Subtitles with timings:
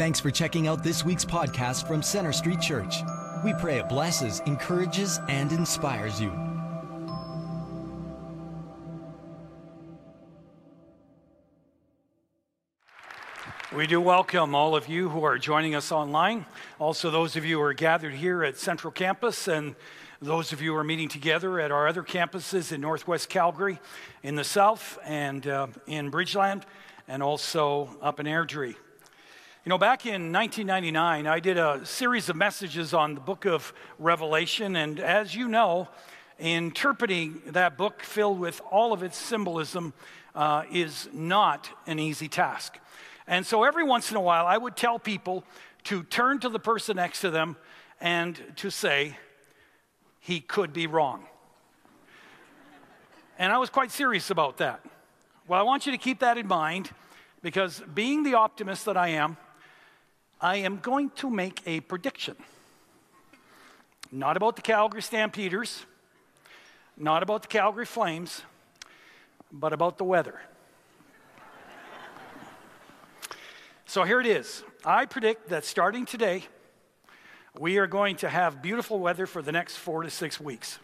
[0.00, 2.94] Thanks for checking out this week's podcast from Centre Street Church.
[3.44, 6.32] We pray it blesses, encourages, and inspires you.
[13.76, 16.46] We do welcome all of you who are joining us online,
[16.78, 19.76] also those of you who are gathered here at Central Campus, and
[20.22, 23.78] those of you who are meeting together at our other campuses in Northwest Calgary,
[24.22, 26.62] in the South, and uh, in Bridgeland,
[27.06, 28.76] and also up in Airdrie.
[29.62, 33.74] You know, back in 1999, I did a series of messages on the book of
[33.98, 35.86] Revelation, and as you know,
[36.38, 39.92] interpreting that book filled with all of its symbolism
[40.34, 42.78] uh, is not an easy task.
[43.26, 45.44] And so every once in a while, I would tell people
[45.84, 47.58] to turn to the person next to them
[48.00, 49.18] and to say,
[50.20, 51.26] he could be wrong.
[53.38, 54.80] And I was quite serious about that.
[55.46, 56.92] Well, I want you to keep that in mind
[57.42, 59.36] because being the optimist that I am,
[60.42, 62.34] I am going to make a prediction.
[64.10, 65.84] Not about the Calgary Stampeders,
[66.96, 68.40] not about the Calgary Flames,
[69.52, 70.40] but about the weather.
[73.84, 74.64] so here it is.
[74.82, 76.44] I predict that starting today,
[77.58, 80.78] we are going to have beautiful weather for the next four to six weeks.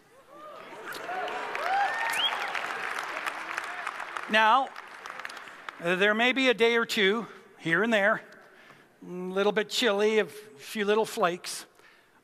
[4.29, 4.69] now,
[5.81, 7.25] there may be a day or two
[7.57, 8.21] here and there
[9.05, 11.65] a little bit chilly, a few little flakes,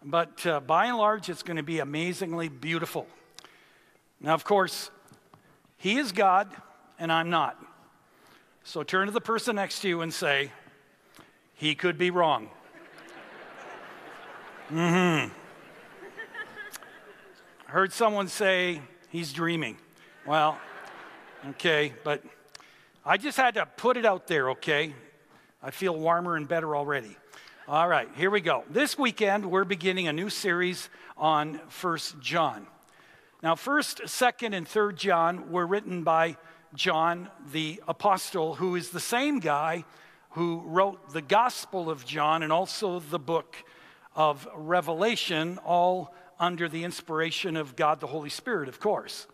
[0.04, 3.08] but uh, by and large, it's going to be amazingly beautiful.
[4.20, 4.90] Now, of course,
[5.78, 6.50] He is God
[7.00, 7.62] and I'm not.
[8.64, 10.52] So turn to the person next to you and say,
[11.54, 12.50] He could be wrong.
[14.72, 15.34] mm hmm.
[17.66, 19.78] Heard someone say, He's dreaming.
[20.26, 20.58] Well,
[21.50, 22.24] okay, but
[23.06, 24.94] I just had to put it out there, okay?
[25.66, 27.16] I feel warmer and better already.
[27.70, 28.66] All right, here we go.
[28.70, 32.68] This weekend, we're beginning a new series on First John.
[33.42, 36.36] Now, 1st, 2nd, and 3rd John were written by
[36.76, 39.86] John the Apostle, who is the same guy
[40.32, 43.56] who wrote the Gospel of John and also the book
[44.18, 49.28] of Revelation, all under the inspiration of God the Holy Spirit, of course.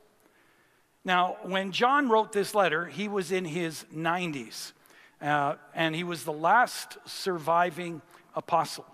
[1.03, 4.73] Now, when John wrote this letter, he was in his 90s.
[5.21, 8.01] Uh, and he was the last surviving
[8.35, 8.85] apostle.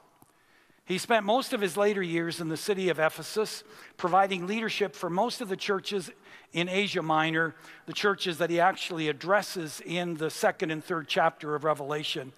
[0.85, 3.63] He spent most of his later years in the city of Ephesus,
[3.97, 6.11] providing leadership for most of the churches
[6.53, 7.55] in Asia Minor,
[7.87, 12.33] the churches that he actually addresses in the second and third chapter of Revelation.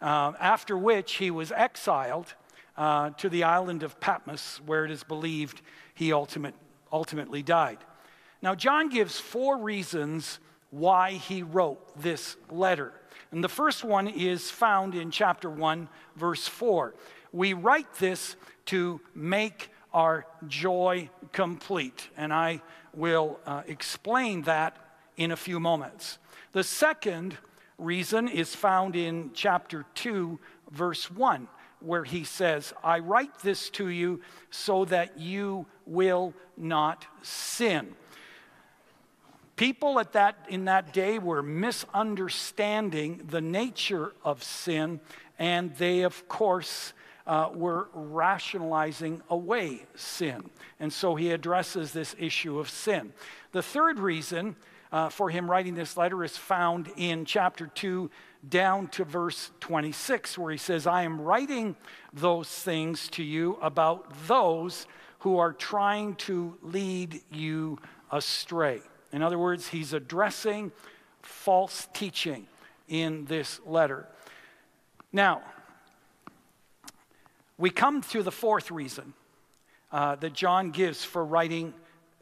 [0.00, 2.34] Uh, after which he was exiled
[2.76, 5.62] uh, to the island of Patmos, where it is believed
[5.94, 6.54] he ultimate,
[6.92, 7.78] ultimately died.
[8.42, 10.40] Now, John gives four reasons
[10.70, 12.92] why he wrote this letter.
[13.34, 16.94] And the first one is found in chapter 1, verse 4.
[17.32, 18.36] We write this
[18.66, 22.10] to make our joy complete.
[22.16, 22.62] And I
[22.94, 24.76] will uh, explain that
[25.16, 26.18] in a few moments.
[26.52, 27.36] The second
[27.76, 30.38] reason is found in chapter 2,
[30.70, 31.48] verse 1,
[31.80, 34.20] where he says, I write this to you
[34.52, 37.96] so that you will not sin.
[39.56, 45.00] People at that, in that day were misunderstanding the nature of sin,
[45.38, 46.92] and they, of course,
[47.26, 50.50] uh, were rationalizing away sin.
[50.80, 53.12] And so he addresses this issue of sin.
[53.52, 54.56] The third reason
[54.92, 58.10] uh, for him writing this letter is found in chapter 2
[58.48, 61.76] down to verse 26, where he says, I am writing
[62.12, 64.86] those things to you about those
[65.20, 67.78] who are trying to lead you
[68.10, 68.82] astray.
[69.14, 70.72] In other words, he's addressing
[71.22, 72.48] false teaching
[72.88, 74.08] in this letter.
[75.12, 75.40] Now,
[77.56, 79.14] we come to the fourth reason
[79.92, 81.74] uh, that John gives for writing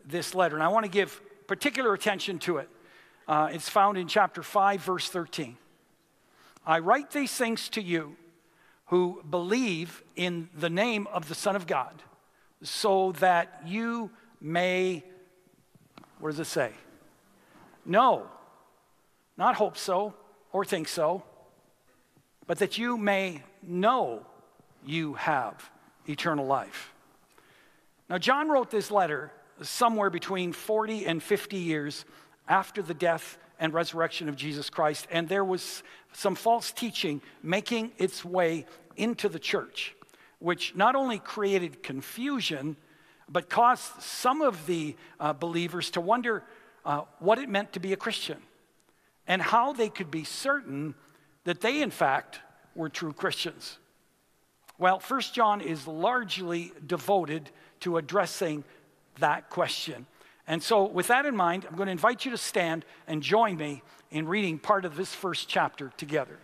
[0.04, 0.54] this letter.
[0.54, 2.68] And I want to give particular attention to it.
[3.26, 5.56] Uh, it's found in chapter 5, verse 13.
[6.66, 8.16] I write these things to you
[8.88, 12.02] who believe in the name of the Son of God,
[12.62, 14.10] so that you
[14.42, 15.04] may
[16.22, 16.70] what does it say?
[17.84, 18.26] No,
[19.36, 20.14] not hope so
[20.52, 21.22] or think so,
[22.46, 24.26] but that you may know
[24.84, 25.70] you have
[26.06, 26.92] eternal life.
[28.08, 29.32] Now, John wrote this letter
[29.62, 32.04] somewhere between 40 and 50 years
[32.48, 35.82] after the death and resurrection of Jesus Christ, and there was
[36.12, 39.94] some false teaching making its way into the church,
[40.40, 42.76] which not only created confusion,
[43.28, 46.42] but caused some of the uh, believers to wonder
[46.84, 48.38] uh, what it meant to be a Christian
[49.26, 50.94] and how they could be certain
[51.44, 52.40] that they, in fact,
[52.74, 53.78] were true Christians?
[54.78, 57.50] Well, First John is largely devoted
[57.80, 58.64] to addressing
[59.18, 60.06] that question.
[60.46, 63.56] And so, with that in mind, I'm going to invite you to stand and join
[63.56, 66.38] me in reading part of this first chapter together.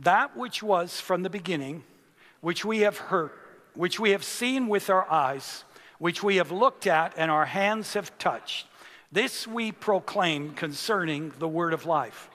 [0.00, 1.84] That which was from the beginning,
[2.42, 3.30] which we have heard,
[3.74, 5.64] which we have seen with our eyes,
[5.98, 8.66] which we have looked at and our hands have touched,
[9.10, 12.28] this we proclaim concerning the word of life.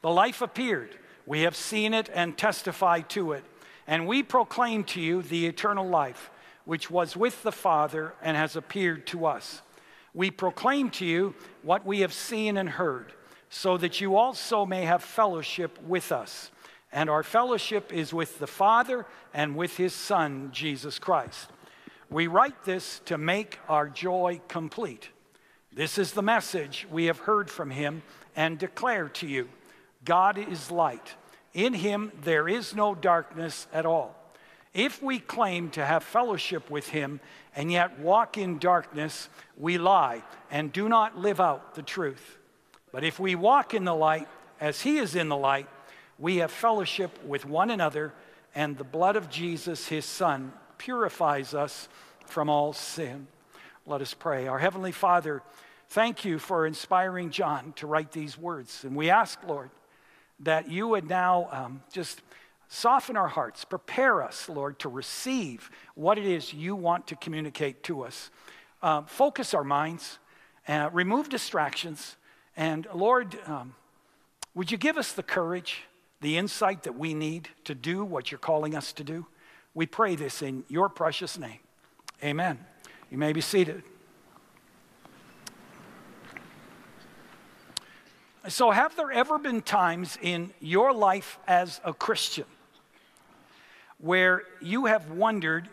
[0.00, 0.96] The life appeared,
[1.26, 3.44] we have seen it and testify to it,
[3.86, 6.30] and we proclaim to you the eternal life,
[6.64, 9.60] which was with the Father and has appeared to us.
[10.14, 13.12] We proclaim to you what we have seen and heard,
[13.50, 16.50] so that you also may have fellowship with us
[16.92, 21.48] and our fellowship is with the Father and with his Son, Jesus Christ.
[22.10, 25.08] We write this to make our joy complete.
[25.72, 28.02] This is the message we have heard from him
[28.36, 29.48] and declare to you
[30.04, 31.14] God is light.
[31.54, 34.14] In him there is no darkness at all.
[34.74, 37.20] If we claim to have fellowship with him
[37.54, 42.38] and yet walk in darkness, we lie and do not live out the truth.
[42.90, 44.28] But if we walk in the light
[44.60, 45.68] as he is in the light,
[46.22, 48.12] we have fellowship with one another,
[48.54, 51.88] and the blood of Jesus, his Son, purifies us
[52.26, 53.26] from all sin.
[53.86, 54.46] Let us pray.
[54.46, 55.42] Our Heavenly Father,
[55.88, 58.84] thank you for inspiring John to write these words.
[58.84, 59.70] And we ask, Lord,
[60.38, 62.22] that you would now um, just
[62.68, 67.82] soften our hearts, prepare us, Lord, to receive what it is you want to communicate
[67.82, 68.30] to us.
[68.80, 70.20] Uh, focus our minds,
[70.68, 72.14] uh, remove distractions,
[72.56, 73.74] and Lord, um,
[74.54, 75.82] would you give us the courage?
[76.22, 79.26] The insight that we need to do what you're calling us to do.
[79.74, 81.58] We pray this in your precious name.
[82.22, 82.58] Amen.
[83.10, 83.82] You may be seated.
[88.48, 92.46] So, have there ever been times in your life as a Christian
[93.98, 95.68] where you have wondered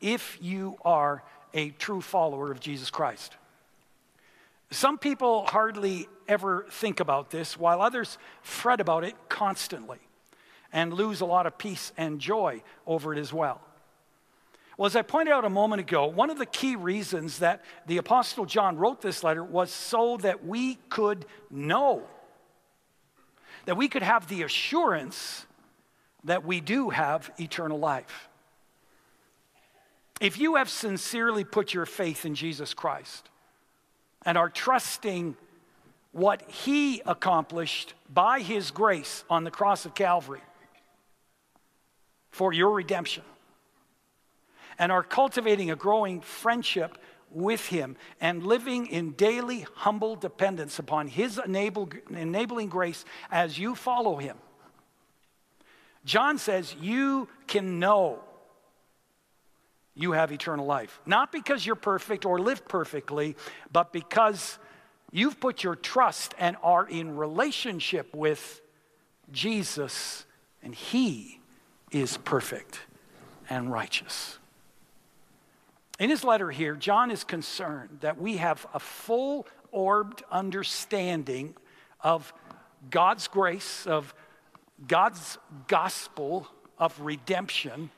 [0.00, 1.22] if you are
[1.52, 3.36] a true follower of Jesus Christ?
[4.74, 10.00] Some people hardly ever think about this, while others fret about it constantly
[10.72, 13.60] and lose a lot of peace and joy over it as well.
[14.76, 17.98] Well, as I pointed out a moment ago, one of the key reasons that the
[17.98, 22.02] Apostle John wrote this letter was so that we could know,
[23.66, 25.46] that we could have the assurance
[26.24, 28.28] that we do have eternal life.
[30.20, 33.30] If you have sincerely put your faith in Jesus Christ
[34.24, 35.36] and are trusting
[36.12, 40.42] what he accomplished by his grace on the cross of Calvary
[42.30, 43.22] for your redemption,
[44.78, 46.98] and are cultivating a growing friendship
[47.30, 53.74] with him and living in daily humble dependence upon his enable, enabling grace as you
[53.74, 54.36] follow him.
[56.04, 58.23] John says you can know
[59.94, 61.00] you have eternal life.
[61.06, 63.36] Not because you're perfect or live perfectly,
[63.72, 64.58] but because
[65.14, 68.60] You've put your trust and are in relationship with
[69.30, 70.26] Jesus,
[70.60, 71.38] and He
[71.92, 72.80] is perfect
[73.48, 74.38] and righteous.
[76.00, 81.54] In his letter here, John is concerned that we have a full orbed understanding
[82.00, 82.34] of
[82.90, 84.12] God's grace, of
[84.88, 87.90] God's gospel of redemption,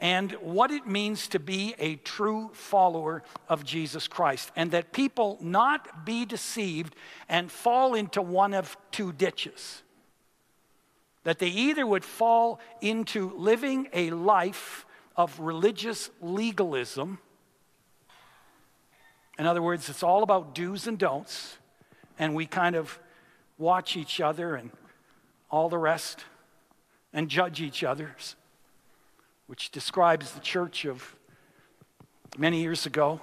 [0.00, 5.36] and what it means to be a true follower of Jesus Christ, and that people
[5.40, 6.96] not be deceived
[7.28, 9.82] and fall into one of two ditches.
[11.24, 17.18] That they either would fall into living a life of religious legalism.
[19.38, 21.58] In other words, it's all about do's and don'ts,
[22.18, 22.98] and we kind of
[23.58, 24.70] watch each other and
[25.50, 26.24] all the rest
[27.12, 28.36] and judge each other's
[29.50, 31.16] which describes the church of
[32.38, 33.20] many years ago.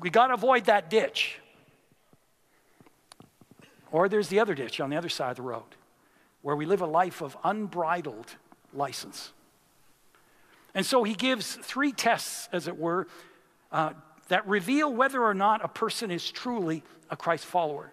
[0.00, 1.38] We got to avoid that ditch.
[3.92, 5.62] Or there's the other ditch on the other side of the road,
[6.40, 8.26] where we live a life of unbridled
[8.74, 9.30] license.
[10.74, 13.06] And so he gives three tests, as it were,
[13.70, 13.92] uh,
[14.30, 17.92] that reveal whether or not a person is truly a Christ follower.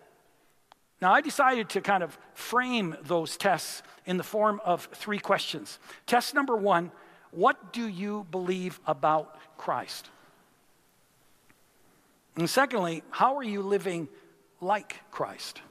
[1.02, 5.80] Now, I decided to kind of frame those tests in the form of three questions.
[6.06, 6.92] Test number one
[7.32, 10.10] What do you believe about Christ?
[12.36, 14.08] And secondly, how are you living
[14.62, 15.62] like Christ?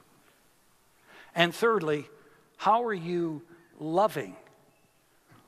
[1.35, 2.07] And thirdly,
[2.57, 3.43] how are you
[3.79, 4.35] loving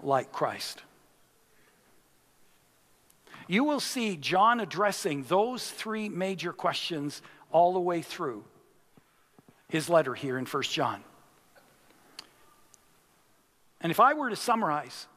[0.01, 0.83] like Christ?
[3.51, 7.21] you will see John addressing those three major questions
[7.51, 8.45] all the way through
[9.72, 11.01] his letter here in 1 John.
[13.80, 15.08] And if I were to summarize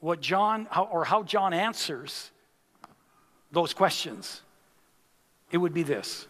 [0.00, 2.30] what John, or how John answers
[3.52, 4.40] those questions,
[5.50, 6.26] it would be this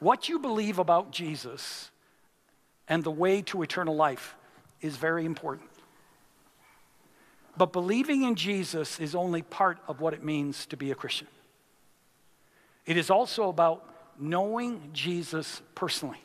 [0.00, 1.90] What you believe about Jesus
[2.88, 4.34] and the way to eternal life
[4.80, 5.68] is very important.
[7.58, 11.28] But believing in Jesus is only part of what it means to be a Christian.
[12.86, 16.20] It is also about knowing Jesus personally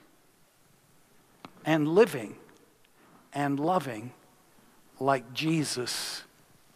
[1.65, 2.36] and living
[3.33, 4.12] and loving
[5.00, 6.24] like Jesus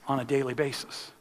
[0.08, 1.12] on a daily basis.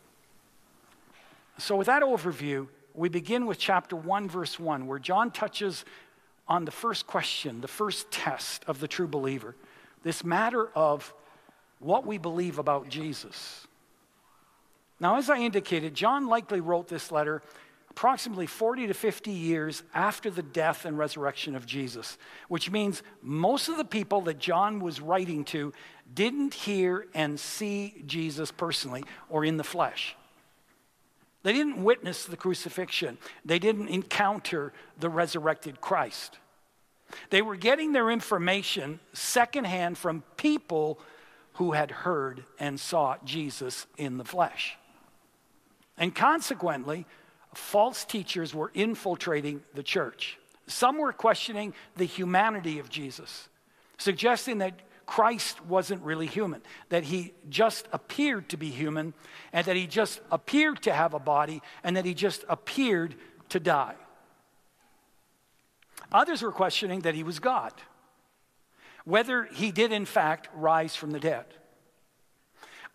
[1.58, 5.84] So, with that overview, we begin with chapter 1, verse 1, where John touches
[6.48, 9.54] on the first question, the first test of the true believer
[10.04, 11.12] this matter of
[11.80, 13.66] what we believe about Jesus.
[15.00, 17.42] Now, as I indicated, John likely wrote this letter
[17.94, 23.68] approximately 40 to 50 years after the death and resurrection of Jesus, which means most
[23.68, 25.72] of the people that John was writing to
[26.12, 30.16] didn't hear and see Jesus personally or in the flesh.
[31.44, 36.38] They didn't witness the crucifixion, they didn't encounter the resurrected Christ.
[37.30, 40.98] They were getting their information secondhand from people
[41.54, 44.76] who had heard and saw Jesus in the flesh.
[45.96, 47.06] And consequently,
[47.56, 50.38] false teachers were infiltrating the church.
[50.66, 53.48] Some were questioning the humanity of Jesus,
[53.98, 54.74] suggesting that
[55.06, 59.12] Christ wasn't really human, that he just appeared to be human,
[59.52, 63.14] and that he just appeared to have a body, and that he just appeared
[63.50, 63.94] to die.
[66.10, 67.72] Others were questioning that he was God,
[69.04, 71.44] whether he did in fact rise from the dead.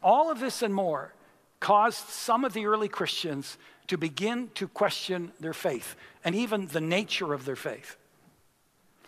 [0.01, 1.13] All of this and more
[1.59, 3.57] caused some of the early Christians
[3.89, 7.97] to begin to question their faith and even the nature of their faith.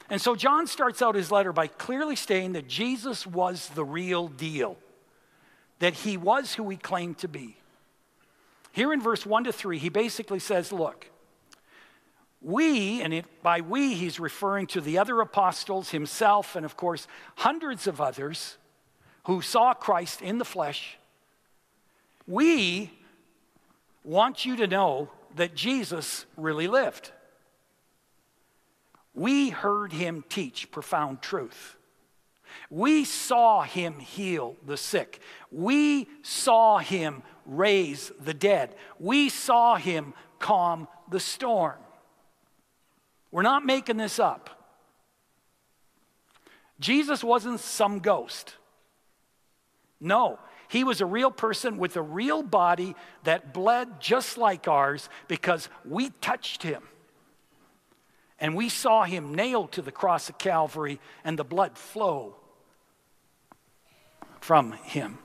[0.10, 4.28] And so John starts out his letter by clearly stating that Jesus was the real
[4.28, 4.78] deal,
[5.80, 7.56] that he was who he claimed to be.
[8.72, 11.06] Here in verse 1 to 3, he basically says, Look,
[12.42, 17.08] we, and it, by we, he's referring to the other apostles, himself, and of course,
[17.36, 18.58] hundreds of others
[19.26, 20.98] who saw Christ in the flesh.
[22.26, 22.92] We
[24.04, 27.12] want you to know that Jesus really lived.
[29.14, 31.78] We heard him teach profound truth.
[32.70, 35.22] We saw him heal the sick.
[35.52, 38.76] We saw him raise the dead.
[39.00, 41.78] We saw him calm the storm.
[43.32, 44.50] We're not making this up.
[46.80, 48.56] Jesus wasn't some ghost.
[50.00, 50.40] No,
[50.72, 55.68] he was a real person with a real body that bled just like ours because
[55.84, 56.82] we touched him.
[58.40, 62.38] And we saw him nailed to the cross of Calvary and the blood flow
[64.40, 65.18] from him.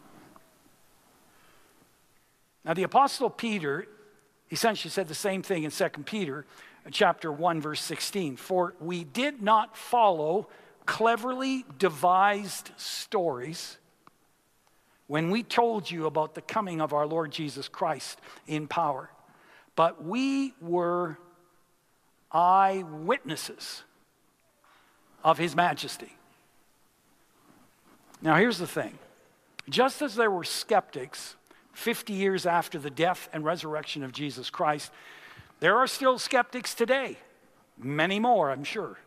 [2.65, 3.87] Now, the Apostle Peter
[4.51, 6.45] essentially said the same thing in 2 Peter
[6.91, 8.35] chapter 1, verse 16.
[8.35, 10.49] For we did not follow
[10.87, 13.79] cleverly devised stories
[15.07, 19.11] when we told you about the coming of our Lord Jesus Christ in power.
[19.75, 21.19] But we were
[22.33, 23.83] eyewitnesses
[25.23, 26.13] of his majesty.
[28.21, 28.99] Now, here's the thing
[29.69, 31.37] just as there were skeptics
[31.73, 34.91] 50 years after the death and resurrection of Jesus Christ,
[35.61, 37.19] there are still skeptics today,
[37.79, 38.99] many more, I'm sure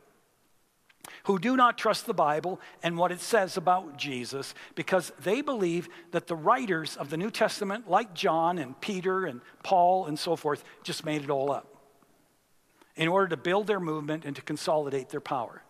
[1.24, 5.90] who do not trust the Bible and what it says about Jesus because they believe
[6.12, 10.36] that the writers of the New Testament, like John and Peter and Paul and so
[10.36, 11.68] forth, just made it all up
[12.96, 15.64] in order to build their movement and to consolidate their power.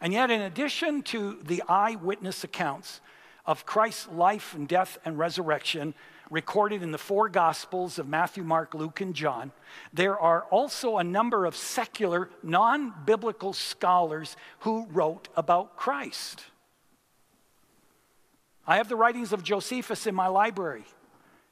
[0.00, 3.00] And yet, in addition to the eyewitness accounts
[3.46, 5.94] of Christ's life and death and resurrection,
[6.30, 9.52] recorded in the four Gospels of Matthew, Mark, Luke, and John,
[9.92, 16.44] there are also a number of secular, non biblical scholars who wrote about Christ.
[18.66, 20.84] I have the writings of Josephus in my library.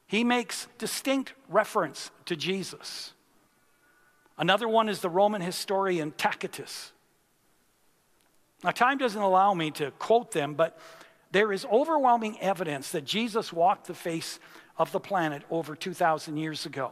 [0.05, 3.13] He makes distinct reference to Jesus.
[4.37, 6.91] Another one is the Roman historian Tacitus.
[8.63, 10.79] Now, time doesn't allow me to quote them, but
[11.31, 14.39] there is overwhelming evidence that Jesus walked the face
[14.77, 16.91] of the planet over 2,000 years ago.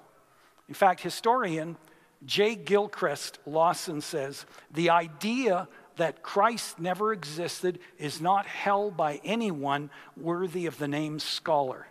[0.67, 1.77] In fact, historian
[2.25, 2.55] J.
[2.55, 10.65] Gilchrist Lawson says the idea that Christ never existed is not held by anyone worthy
[10.65, 11.87] of the name scholar.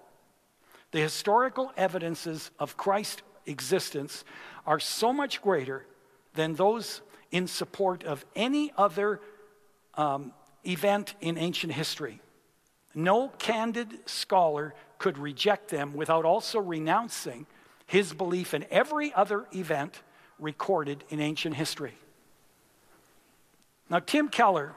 [0.90, 4.24] the historical evidences of Christ's existence
[4.64, 5.84] are so much greater
[6.34, 9.20] than those in support of any other
[9.94, 10.32] um,
[10.64, 12.20] event in ancient history.
[12.94, 14.72] No candid scholar
[15.04, 17.44] could reject them without also renouncing
[17.84, 20.00] his belief in every other event
[20.38, 21.92] recorded in ancient history.
[23.90, 24.72] Now, Tim Keller,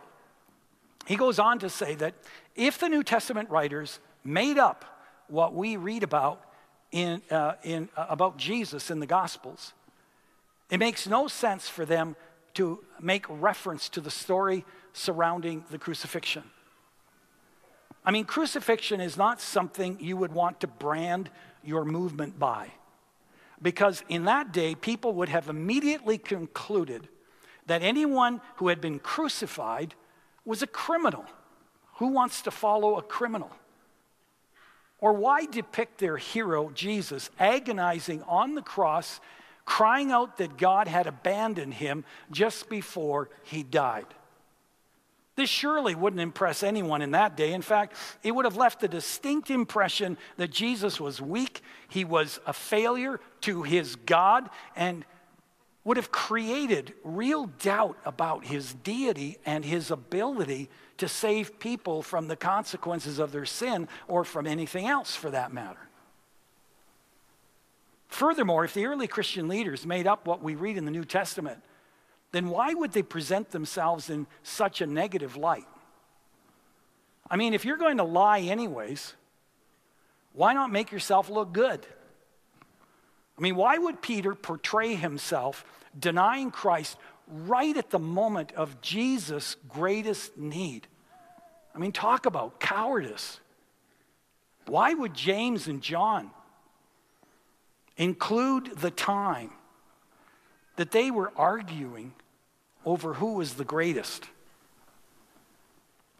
[1.06, 2.14] he goes on to say that
[2.58, 4.84] if the New Testament writers made up
[5.30, 6.44] what we read about
[6.92, 9.72] in, uh, in, uh, about Jesus in the Gospels,
[10.70, 12.18] it makes no sense for them
[12.56, 16.44] to make reference to the story surrounding the crucifixion.
[18.08, 21.30] I mean, crucifixion is not something you would want to brand
[21.62, 22.72] your movement by.
[23.62, 27.10] Because in that day, people would have immediately concluded
[27.66, 29.94] that anyone who had been crucified
[30.46, 31.26] was a criminal.
[31.96, 33.52] Who wants to follow a criminal?
[35.00, 39.20] Or why depict their hero, Jesus, agonizing on the cross,
[39.66, 44.08] crying out that God had abandoned him just before he died?
[45.38, 47.53] This surely wouldn't impress anyone in that day.
[47.53, 52.39] In fact, it would have left a distinct impression that Jesus was weak, he was
[52.48, 55.06] a failure to his God, and
[55.84, 62.27] would have created real doubt about his deity and his ability to save people from
[62.27, 65.88] the consequences of their sin or from anything else for that matter.
[68.08, 71.63] Furthermore, if the early Christian leaders made up what we read in the New Testament,
[72.32, 75.68] then why would they present themselves in such a negative light?
[77.30, 79.14] I mean, if you're going to lie anyways,
[80.34, 81.86] why not make yourself look good?
[83.38, 85.66] I mean, why would Peter portray himself
[85.98, 90.88] denying Christ right at the moment of Jesus' greatest need?
[91.76, 93.40] I mean, talk about cowardice.
[94.66, 96.32] Why would James and John
[97.98, 99.52] include the time
[100.78, 102.14] that they were arguing
[102.86, 104.26] over who was the greatest.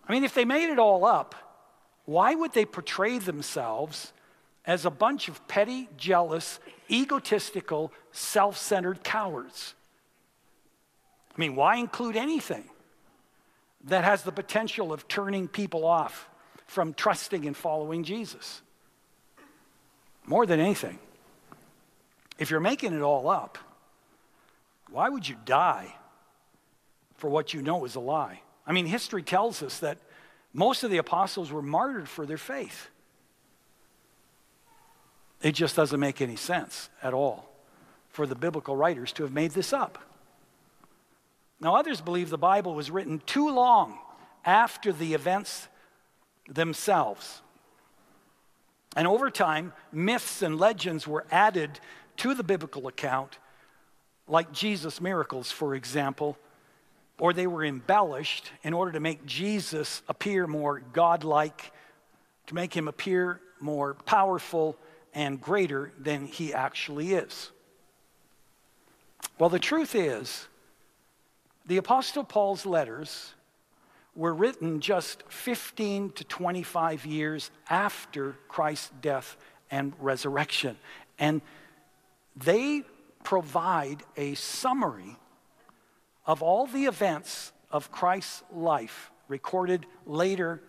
[0.08, 1.36] I mean, if they made it all up,
[2.06, 4.12] why would they portray themselves
[4.66, 9.74] as a bunch of petty, jealous, egotistical, self centered cowards?
[11.36, 12.64] I mean, why include anything
[13.86, 16.28] that has the potential of turning people off
[16.66, 18.62] from trusting and following Jesus?
[20.26, 21.00] More than anything,
[22.40, 23.58] if you're making it all up,
[24.90, 25.94] why would you die
[27.16, 28.42] for what you know is a lie?
[28.66, 29.98] I mean, history tells us that
[30.54, 32.90] most of the apostles were martyred for their faith.
[35.42, 37.50] It just doesn't make any sense at all
[38.10, 40.00] for the biblical writers to have made this up.
[41.60, 43.98] Now, others believe the Bible was written too long
[44.46, 45.68] after the events
[46.48, 47.42] themselves.
[48.96, 51.80] And over time, myths and legends were added
[52.18, 53.38] to the biblical account
[54.28, 56.38] like Jesus' miracles, for example,
[57.20, 61.72] or they were embellished in order to make Jesus appear more godlike,
[62.48, 64.78] to make him appear more powerful
[65.14, 67.52] and greater than he actually is.
[69.40, 70.48] Well, the truth is,
[71.66, 73.34] the Apostle Paul's letters
[74.16, 79.38] were written just 15 to 25 years after Christ's death
[79.70, 80.78] and resurrection.
[81.20, 81.42] And
[82.36, 82.84] they
[83.28, 85.18] provide a summary
[86.26, 90.62] of all the events of Christ's life recorded later,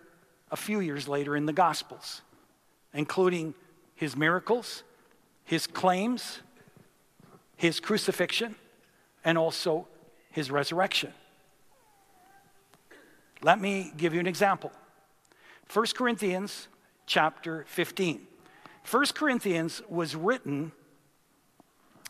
[0.51, 2.21] a few years later in the Gospels,
[2.93, 3.53] including
[3.95, 4.83] his miracles,
[5.45, 6.41] his claims,
[7.55, 8.55] his crucifixion,
[9.23, 9.87] and also
[10.29, 11.13] his resurrection.
[13.41, 14.73] Let me give you an example.
[15.71, 16.67] 1 Corinthians
[17.05, 18.27] chapter 15.
[18.91, 20.73] 1 Corinthians was written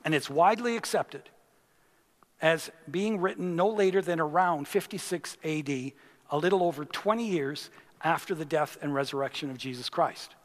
[0.06, 1.24] and it's widely accepted
[2.42, 7.70] as being written no later than around 56 AD, a little over 20 years
[8.02, 10.36] after the death and resurrection of Jesus Christ.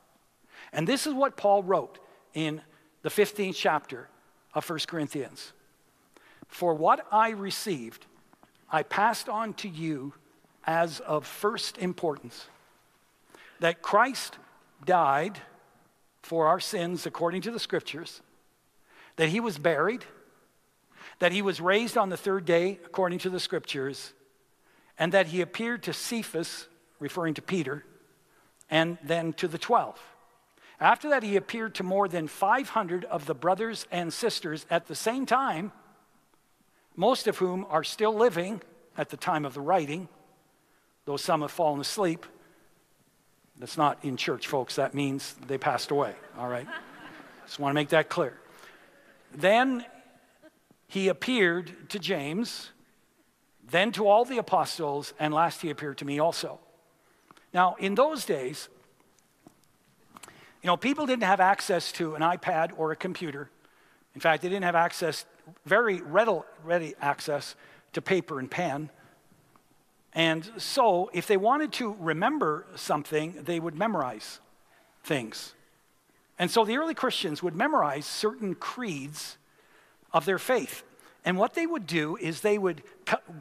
[0.72, 1.98] And this is what Paul wrote
[2.32, 2.60] in
[3.02, 4.08] the 15th chapter
[4.54, 5.52] of 1 Corinthians.
[6.48, 8.06] For what I received,
[8.70, 10.14] I passed on to you
[10.66, 12.46] as of first importance
[13.60, 14.38] that Christ
[14.84, 15.38] died
[16.22, 18.20] for our sins according to the scriptures
[19.16, 20.04] that he was buried,
[21.18, 24.12] that he was raised on the third day according to the scriptures,
[24.98, 27.84] and that he appeared to Cephas, referring to Peter,
[28.70, 30.00] and then to the twelve.
[30.80, 34.94] After that, he appeared to more than 500 of the brothers and sisters at the
[34.94, 35.72] same time,
[36.96, 38.60] most of whom are still living
[38.96, 40.08] at the time of the writing,
[41.04, 42.26] though some have fallen asleep.
[43.58, 44.76] That's not in church, folks.
[44.76, 46.66] That means they passed away, all right?
[47.46, 48.38] Just want to make that clear.
[49.34, 49.84] Then
[50.86, 52.70] he appeared to James,
[53.68, 56.60] then to all the apostles, and last he appeared to me also.
[57.52, 58.68] Now, in those days,
[60.62, 63.50] you know, people didn't have access to an iPad or a computer.
[64.14, 65.26] In fact, they didn't have access,
[65.66, 67.54] very ready access
[67.92, 68.90] to paper and pen.
[70.14, 74.40] And so, if they wanted to remember something, they would memorize
[75.02, 75.54] things.
[76.38, 79.38] And so the early Christians would memorize certain creeds
[80.12, 80.82] of their faith.
[81.24, 82.82] And what they would do is they would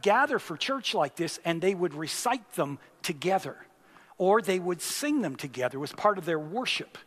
[0.02, 3.58] gather for church like this and they would recite them together,
[4.18, 6.98] or they would sing them together as part of their worship.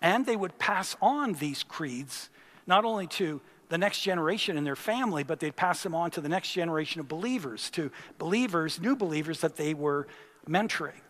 [0.00, 2.30] And they would pass on these creeds
[2.66, 6.20] not only to the next generation in their family, but they'd pass them on to
[6.20, 10.06] the next generation of believers, to believers, new believers that they were
[10.48, 11.00] mentoring.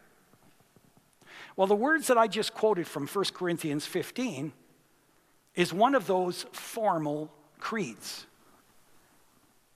[1.58, 4.52] Well, the words that I just quoted from 1 Corinthians 15
[5.56, 8.26] is one of those formal creeds.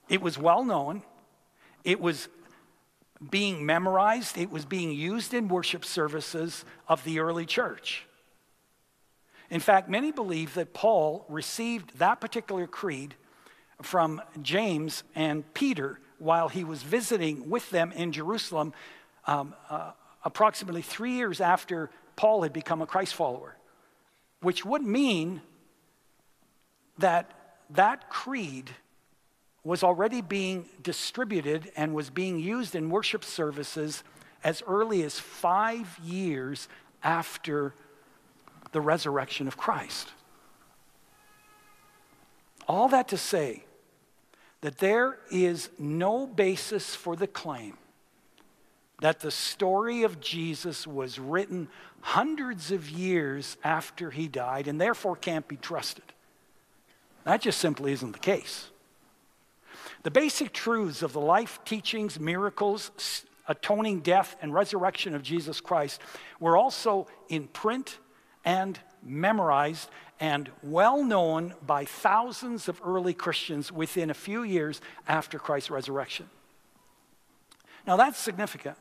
[0.08, 1.02] It was well known,
[1.82, 2.28] it was
[3.30, 8.06] being memorized, it was being used in worship services of the early church.
[9.50, 13.16] In fact, many believe that Paul received that particular creed
[13.82, 18.72] from James and Peter while he was visiting with them in Jerusalem
[19.26, 19.90] um, uh,
[20.24, 23.56] approximately three years after Paul had become a Christ follower,
[24.40, 25.42] which would mean
[26.98, 27.30] that
[27.70, 28.70] that creed
[29.64, 34.02] was already being distributed and was being used in worship services
[34.44, 36.68] as early as five years
[37.02, 37.74] after
[38.72, 40.08] the resurrection of Christ.
[42.66, 43.64] All that to say
[44.62, 47.76] that there is no basis for the claim
[49.02, 51.66] that the story of Jesus was written
[52.02, 56.04] hundreds of years after he died and therefore can't be trusted.
[57.24, 58.70] That just simply isn't the case.
[60.04, 66.00] The basic truths of the life, teachings, miracles, atoning death, and resurrection of Jesus Christ
[66.38, 67.98] were also in print
[68.44, 75.40] and memorized and well known by thousands of early Christians within a few years after
[75.40, 76.30] Christ's resurrection.
[77.84, 78.76] Now, that's significant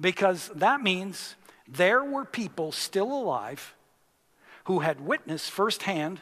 [0.00, 1.36] because that means
[1.68, 3.74] there were people still alive
[4.64, 6.20] who had witnessed firsthand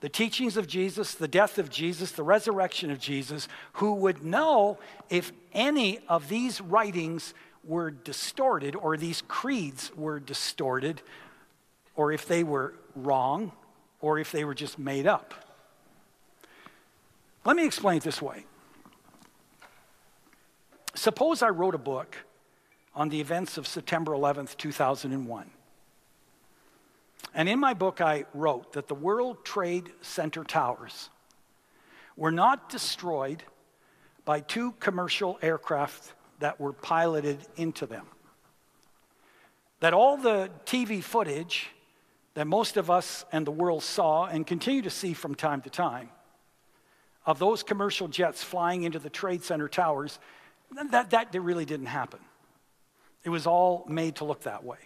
[0.00, 4.78] the teachings of Jesus, the death of Jesus, the resurrection of Jesus, who would know
[5.08, 7.32] if any of these writings
[7.64, 11.00] were distorted or these creeds were distorted
[11.96, 13.52] or if they were wrong,
[14.00, 15.34] or if they were just made up.
[17.44, 18.44] Let me explain it this way.
[20.94, 22.16] Suppose I wrote a book
[22.96, 25.50] on the events of September 11th, 2001.
[27.34, 31.10] And in my book, I wrote that the World Trade Center towers
[32.16, 33.42] were not destroyed
[34.24, 38.06] by two commercial aircraft that were piloted into them.
[39.80, 41.68] That all the TV footage
[42.32, 45.70] that most of us and the world saw and continue to see from time to
[45.70, 46.08] time
[47.26, 50.18] of those commercial jets flying into the Trade Center towers,
[50.90, 52.20] that, that really didn't happen.
[53.26, 54.78] It was all made to look that way.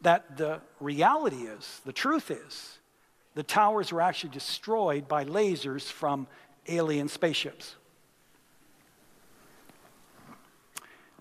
[0.00, 2.80] That the reality is, the truth is,
[3.36, 6.26] the towers were actually destroyed by lasers from
[6.66, 7.76] alien spaceships.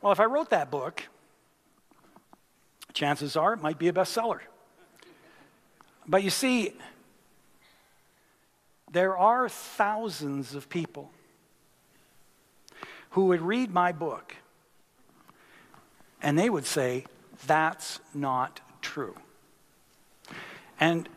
[0.01, 1.03] Well, if I wrote that book,
[2.93, 4.39] chances are it might be a bestseller.
[6.07, 6.73] But you see,
[8.91, 11.11] there are thousands of people
[13.11, 14.35] who would read my book
[16.21, 17.05] and they would say,
[17.47, 19.15] that's not true.
[20.79, 21.07] And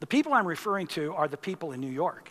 [0.00, 2.30] the people I'm referring to are the people in New York.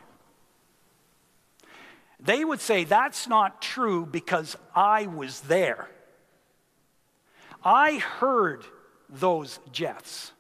[2.20, 5.90] They would say, that's not true because I was there.
[7.64, 8.64] I heard
[9.10, 10.32] those jets.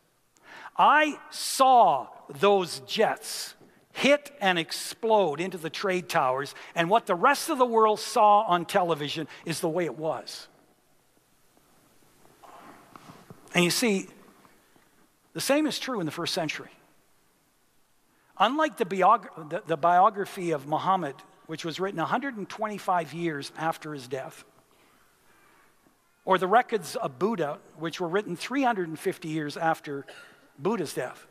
[0.78, 2.08] I saw
[2.40, 3.56] those jets
[3.94, 8.42] hit and explode into the trade towers, and what the rest of the world saw
[8.42, 10.48] on television is the way it was.
[13.54, 14.08] And you see,
[15.34, 16.72] the same is true in the first century.
[18.38, 21.16] Unlike the, biog- the, the biography of Muhammad,
[21.48, 24.44] which was written 125 years after his death,
[26.24, 30.06] or the records of Buddha, which were written 350 years after
[30.58, 31.26] Buddha's death.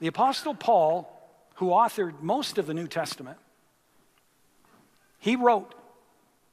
[0.00, 1.10] The Apostle Paul,
[1.56, 3.38] who authored most of the New Testament,
[5.18, 5.74] he wrote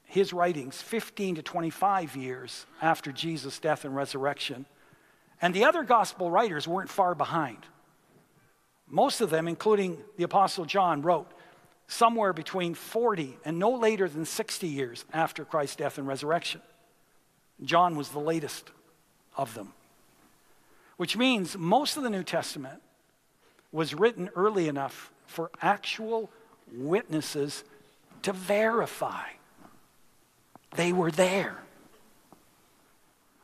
[0.06, 4.66] his writings 15 to 25 years after Jesus' death and resurrection.
[5.42, 7.58] And the other gospel writers weren't far behind.
[8.88, 11.30] Most of them, including the Apostle John, wrote
[11.88, 16.62] somewhere between 40 and no later than 60 years after Christ's death and resurrection.
[17.62, 18.70] John was the latest
[19.36, 19.72] of them,
[20.96, 22.80] which means most of the New Testament
[23.72, 26.30] was written early enough for actual
[26.72, 27.64] witnesses
[28.22, 29.24] to verify
[30.76, 31.58] they were there.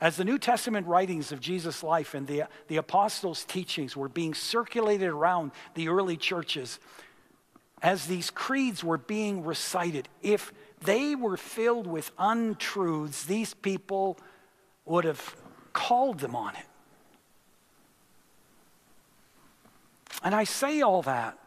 [0.01, 4.35] As the New Testament writings of Jesus' life and the, the apostles' teachings were being
[4.35, 6.81] circulated around the early churches,
[7.81, 10.53] as these creeds were being recited, if
[10.85, 14.19] they were filled with untruths, these people
[14.85, 15.37] would have
[15.73, 16.67] called them on it.
[20.25, 21.39] And I say all that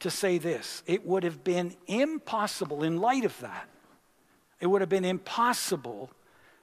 [0.00, 3.68] to say this it would have been impossible, in light of that,
[4.64, 6.10] it would have been impossible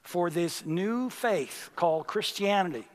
[0.02, 2.88] for this new faith called Christianity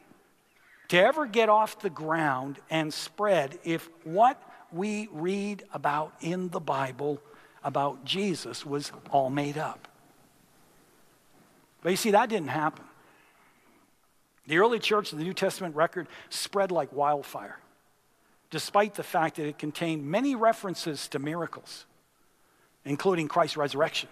[0.88, 4.42] to ever get off the ground and spread if what
[4.72, 7.20] we read about in the Bible
[7.62, 9.86] about Jesus was all made up.
[11.82, 12.84] But you see, that didn't happen.
[14.48, 17.60] The early church, the New Testament record, spread like wildfire,
[18.50, 21.86] despite the fact that it contained many references to miracles,
[22.84, 24.08] including Christ's resurrection.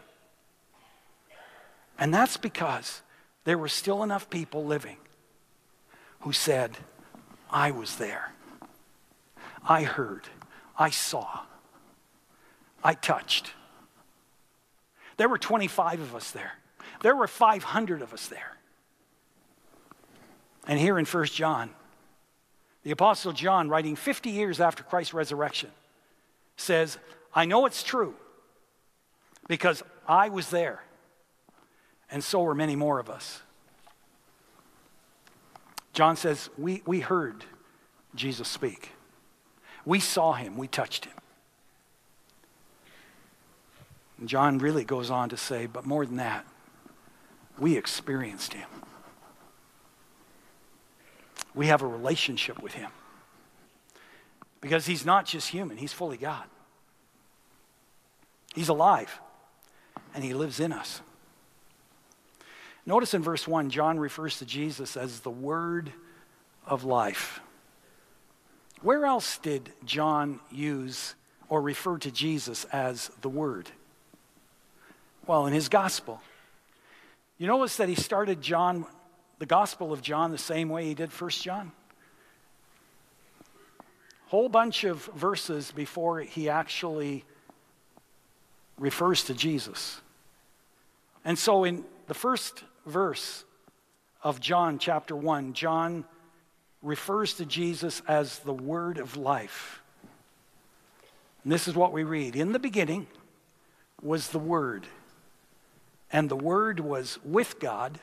[1.99, 3.03] And that's because
[3.45, 4.97] there were still enough people living
[6.21, 6.77] who said,
[7.51, 8.33] I was there.
[9.67, 10.29] I heard.
[10.79, 11.41] I saw.
[12.83, 13.53] I touched.
[15.17, 16.53] There were 25 of us there.
[17.03, 18.57] There were 500 of us there.
[20.67, 21.71] And here in 1 John,
[22.83, 25.71] the Apostle John, writing 50 years after Christ's resurrection,
[26.57, 26.99] says,
[27.35, 28.15] I know it's true
[29.49, 30.83] because I was there
[32.15, 33.43] and so were many more of us.
[35.93, 37.45] John says, We, we heard
[38.15, 38.91] Jesus speak.
[39.85, 41.15] We saw him, we touched him.
[44.21, 46.47] And John really goes on to say, But more than that,
[47.59, 48.69] we experienced him.
[51.53, 52.93] We have a relationship with him.
[54.61, 56.45] Because he's not just human, he's fully God.
[58.55, 59.21] He's alive,
[60.15, 61.01] and he lives in us.
[62.87, 65.93] Notice in verse 1, John refers to Jesus as the Word
[66.67, 67.41] of life.
[68.83, 71.15] Where else did John use
[71.49, 73.71] or refer to Jesus as the Word?
[75.27, 76.21] Well, in his gospel.
[77.39, 78.85] You notice that he started John,
[79.39, 81.73] the Gospel of John, the same way he did First John?
[84.27, 87.25] Whole bunch of verses before he actually
[88.79, 90.01] refers to Jesus.
[91.25, 93.45] And so in the first verse
[94.23, 96.05] of John chapter 1, John
[96.83, 99.83] refers to Jesus as the Word of life.
[101.43, 103.07] And this is what we read In the beginning
[104.03, 104.87] was the Word,
[106.11, 107.99] and the Word was with God,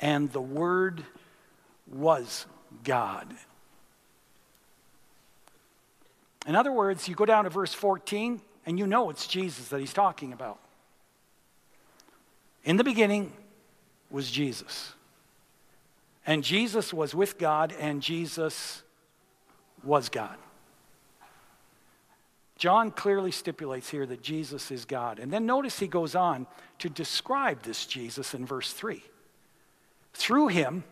[0.00, 1.04] and the Word
[1.90, 2.46] was
[2.84, 3.34] God.
[6.46, 9.78] In other words, you go down to verse 14, and you know it's Jesus that
[9.78, 10.58] he's talking about.
[12.64, 13.32] In the beginning
[14.12, 14.92] was Jesus.
[16.26, 18.82] And Jesus was with God, and Jesus
[19.82, 20.36] was God.
[22.56, 25.18] John clearly stipulates here that Jesus is God.
[25.18, 26.46] And then notice he goes on
[26.78, 29.02] to describe this Jesus in verse 3.
[30.14, 30.84] Through him,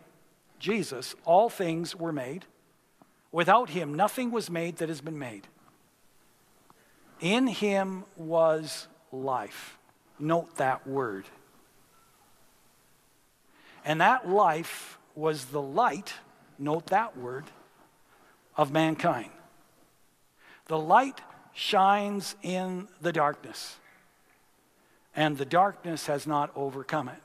[0.59, 2.45] Jesus, all things were made.
[3.31, 5.47] Without him, nothing was made that has been made.
[7.21, 9.79] In him was life.
[10.19, 11.27] Note that word.
[13.85, 16.15] And that life was the light,
[16.59, 17.45] note that word,
[18.57, 19.31] of mankind.
[20.67, 21.21] The light
[21.53, 23.77] shines in the darkness,
[25.17, 27.23] and the darkness has not overcome it.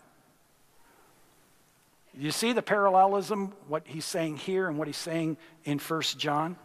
[2.17, 6.55] You see the parallelism, what he's saying here and what he's saying in First John?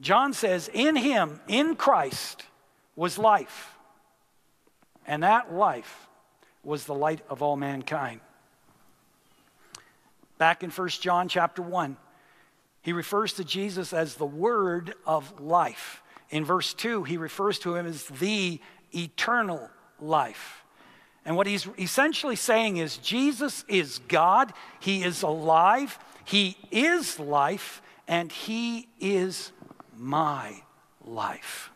[0.00, 2.44] John says, In him, in Christ,
[2.96, 3.76] was life,
[5.06, 6.08] and that life
[6.64, 8.20] was the light of all mankind.
[10.40, 11.98] Back in 1 John chapter 1,
[12.80, 16.02] he refers to Jesus as the word of life.
[16.30, 18.58] In verse 2, he refers to him as the
[18.94, 19.68] eternal
[20.00, 20.64] life.
[21.26, 27.82] And what he's essentially saying is Jesus is God, he is alive, he is life,
[28.08, 29.52] and he is
[29.94, 30.62] my
[31.04, 31.70] life.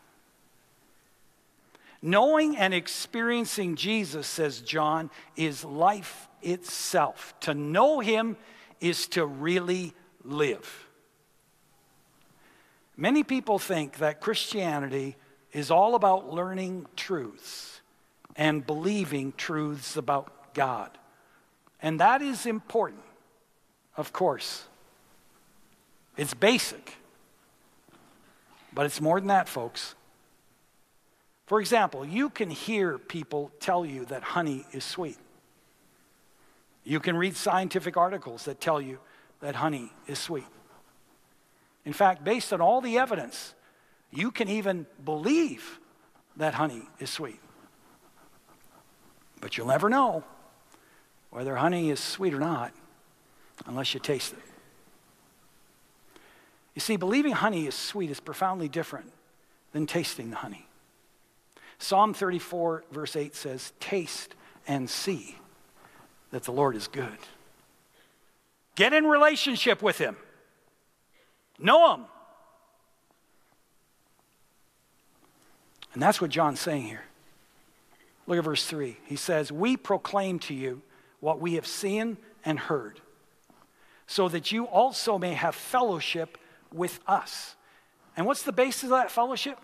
[2.01, 7.35] Knowing and experiencing Jesus, says John, is life itself.
[7.41, 8.37] To know him
[8.87, 9.93] is to really
[10.23, 10.85] live.
[12.95, 15.15] Many people think that Christianity
[15.51, 17.81] is all about learning truths
[18.35, 20.97] and believing truths about God.
[21.81, 23.01] And that is important,
[23.97, 24.65] of course.
[26.15, 26.93] It's basic.
[28.73, 29.95] But it's more than that, folks.
[31.47, 35.17] For example, you can hear people tell you that honey is sweet.
[36.85, 38.99] You can read scientific articles that tell you
[39.41, 40.45] that honey is sweet.
[41.83, 43.55] In fact, based on all the evidence,
[44.11, 45.79] you can even believe
[46.37, 47.39] that honey is sweet.
[49.41, 50.23] But you'll never know
[51.31, 52.71] whether honey is sweet or not
[53.65, 54.39] unless you taste it.
[56.75, 59.11] You see, believing honey is sweet is profoundly different
[59.71, 60.67] than tasting the honey.
[61.79, 64.35] Psalm 34, verse 8 says, Taste
[64.67, 65.35] and see
[66.35, 67.17] that the Lord is good.
[68.75, 70.17] Get in relationship with Him,
[71.57, 72.05] know Him.
[75.93, 77.05] And that's what John's saying here.
[78.27, 78.97] Look at verse 3.
[79.05, 80.81] He says, We proclaim to you
[81.21, 82.99] what we have seen and heard,
[84.05, 86.37] so that you also may have fellowship
[86.69, 87.55] with us.
[88.17, 89.59] And what's the basis of that fellowship?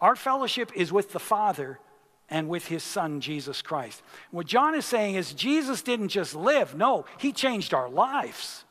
[0.00, 1.80] Our fellowship is with the Father
[2.28, 4.02] and with his Son, Jesus Christ.
[4.30, 8.64] What John is saying is Jesus didn't just live, no, he changed our lives.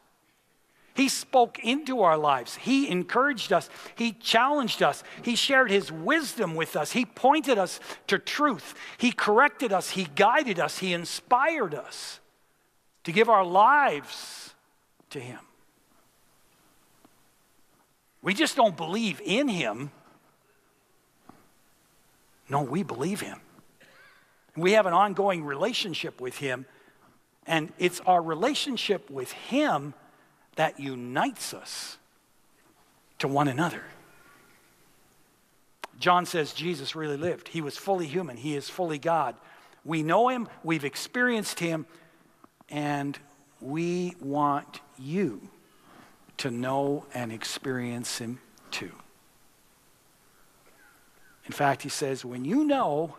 [0.95, 2.55] He spoke into our lives.
[2.55, 3.69] He encouraged us.
[3.95, 5.03] He challenged us.
[5.23, 6.93] He shared his wisdom with us.
[6.93, 8.75] He pointed us to truth.
[8.97, 9.89] He corrected us.
[9.89, 10.79] He guided us.
[10.79, 12.21] He inspired us
[13.03, 14.53] to give our lives
[15.09, 15.39] to him.
[18.21, 19.91] We just don't believe in him.
[22.47, 23.41] No, we believe him.
[24.55, 26.65] We have an ongoing relationship with him,
[27.45, 29.93] and it's our relationship with him
[30.55, 31.97] that unites us
[33.19, 33.83] to one another.
[35.99, 37.47] John says Jesus really lived.
[37.47, 39.35] He was fully human, he is fully God.
[39.83, 41.85] We know him, we've experienced him,
[42.69, 43.17] and
[43.61, 45.41] we want you
[46.37, 48.39] to know and experience him
[48.71, 48.91] too.
[51.45, 53.15] In fact, he says, when you know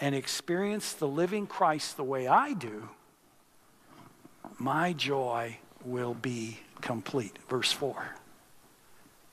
[0.00, 2.88] and experience the living Christ the way I do,
[4.58, 7.38] my joy will be complete.
[7.48, 8.16] Verse 4.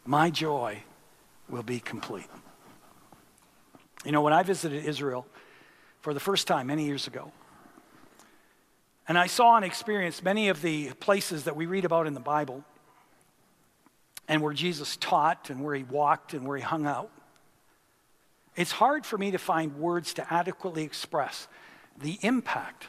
[0.06, 0.84] My joy
[1.50, 2.28] will be complete.
[4.06, 5.28] You know, when I visited Israel
[6.02, 7.32] for the first time many years ago,
[9.08, 12.19] and I saw and experienced many of the places that we read about in the
[12.19, 12.63] Bible,
[14.28, 17.12] and where Jesus taught, and where he walked, and where he hung out,
[18.55, 21.47] it's hard for me to find words to adequately express
[21.99, 22.87] the impact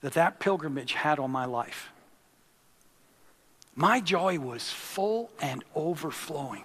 [0.00, 1.90] that that pilgrimage had on my life.
[3.74, 6.64] My joy was full and overflowing.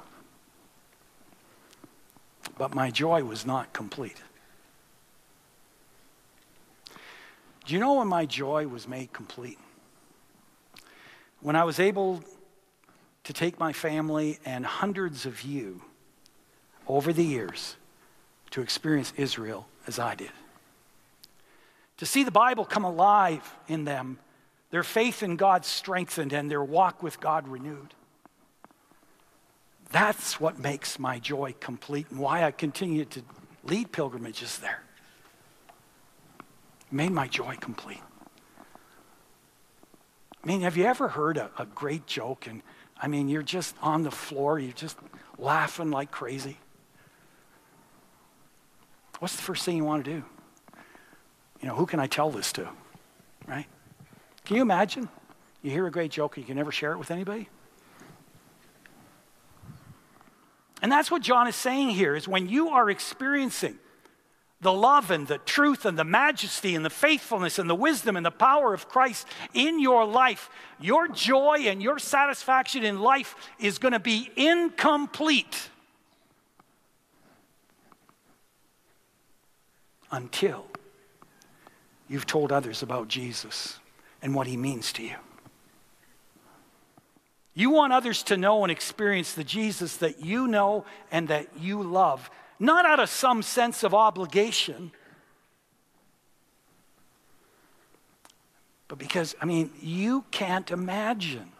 [2.57, 4.17] But my joy was not complete.
[7.65, 9.59] Do you know when my joy was made complete?
[11.41, 12.23] When I was able
[13.23, 15.81] to take my family and hundreds of you
[16.87, 17.75] over the years
[18.51, 20.31] to experience Israel as I did.
[21.97, 24.19] To see the Bible come alive in them
[24.71, 27.93] their faith in God strengthened, and their walk with God renewed.
[29.91, 33.21] That's what makes my joy complete and why I continue to
[33.65, 34.81] lead pilgrimages there.
[36.89, 38.01] made my joy complete.
[40.41, 42.63] I mean, have you ever heard a, a great joke and
[43.03, 44.97] I mean, you're just on the floor, you're just
[45.37, 46.57] laughing like crazy?
[49.21, 50.23] What's the first thing you want to do?
[51.61, 52.67] You know, who can I tell this to?
[53.47, 53.67] Right?
[54.45, 55.09] Can you imagine?
[55.61, 57.47] You hear a great joke and you can never share it with anybody?
[60.81, 63.77] And that's what John is saying here is when you are experiencing
[64.59, 68.25] the love and the truth and the majesty and the faithfulness and the wisdom and
[68.25, 73.77] the power of Christ in your life, your joy and your satisfaction in life is
[73.77, 75.69] going to be incomplete
[80.11, 80.65] until
[82.07, 83.79] you've told others about Jesus
[84.21, 85.15] and what he means to you.
[87.53, 91.81] You want others to know and experience the Jesus that you know and that you
[91.81, 94.91] love, not out of some sense of obligation,
[98.87, 101.51] but because, I mean, you can't imagine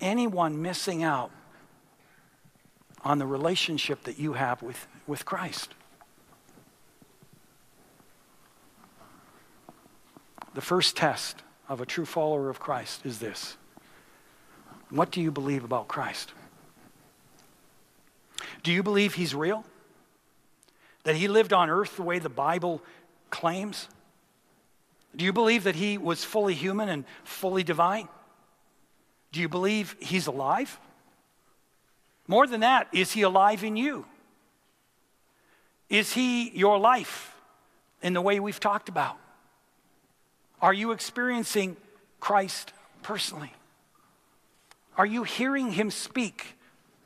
[0.00, 1.30] anyone missing out
[3.04, 5.74] on the relationship that you have with, with Christ.
[10.54, 13.56] The first test of a true follower of Christ is this
[14.90, 16.32] What do you believe about Christ?
[18.62, 19.64] Do you believe he's real?
[21.04, 22.82] That he lived on earth the way the Bible
[23.30, 23.88] claims?
[25.16, 28.08] Do you believe that he was fully human and fully divine?
[29.32, 30.78] Do you believe he's alive?
[32.26, 34.04] More than that, is he alive in you?
[35.88, 37.34] Is he your life
[38.02, 39.16] in the way we've talked about?
[40.62, 41.76] Are you experiencing
[42.20, 43.52] Christ personally?
[44.96, 46.58] Are you hearing him speak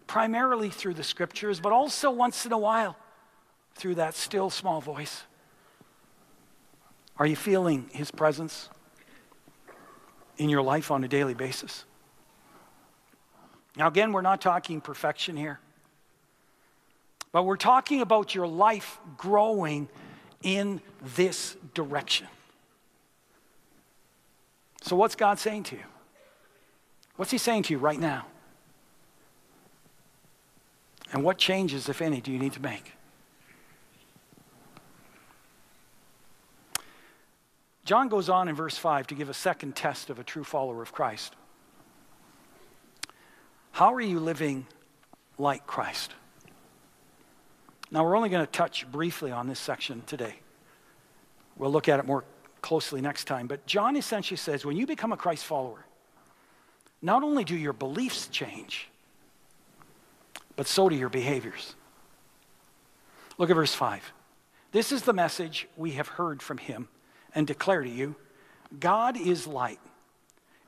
[0.06, 2.96] primarily through the scriptures, but also once in a while
[3.74, 5.22] through that still small voice?
[7.16, 8.68] Are you feeling his presence
[10.36, 11.84] in your life on a daily basis?
[13.76, 15.60] Now, again, we're not talking perfection here,
[17.30, 19.88] but we're talking about your life growing
[20.42, 20.80] in
[21.16, 22.26] this direction.
[24.84, 25.82] So, what's God saying to you?
[27.16, 28.26] What's He saying to you right now?
[31.10, 32.92] And what changes, if any, do you need to make?
[37.86, 40.82] John goes on in verse 5 to give a second test of a true follower
[40.82, 41.34] of Christ.
[43.72, 44.66] How are you living
[45.38, 46.12] like Christ?
[47.90, 50.34] Now, we're only going to touch briefly on this section today.
[51.56, 52.24] We'll look at it more
[52.64, 53.46] closely next time.
[53.46, 55.84] But John essentially says when you become a Christ follower,
[57.02, 58.88] not only do your beliefs change,
[60.56, 61.74] but so do your behaviors.
[63.36, 64.14] Look at verse 5.
[64.72, 66.88] This is the message we have heard from him
[67.34, 68.16] and declare to you
[68.80, 69.80] God is light.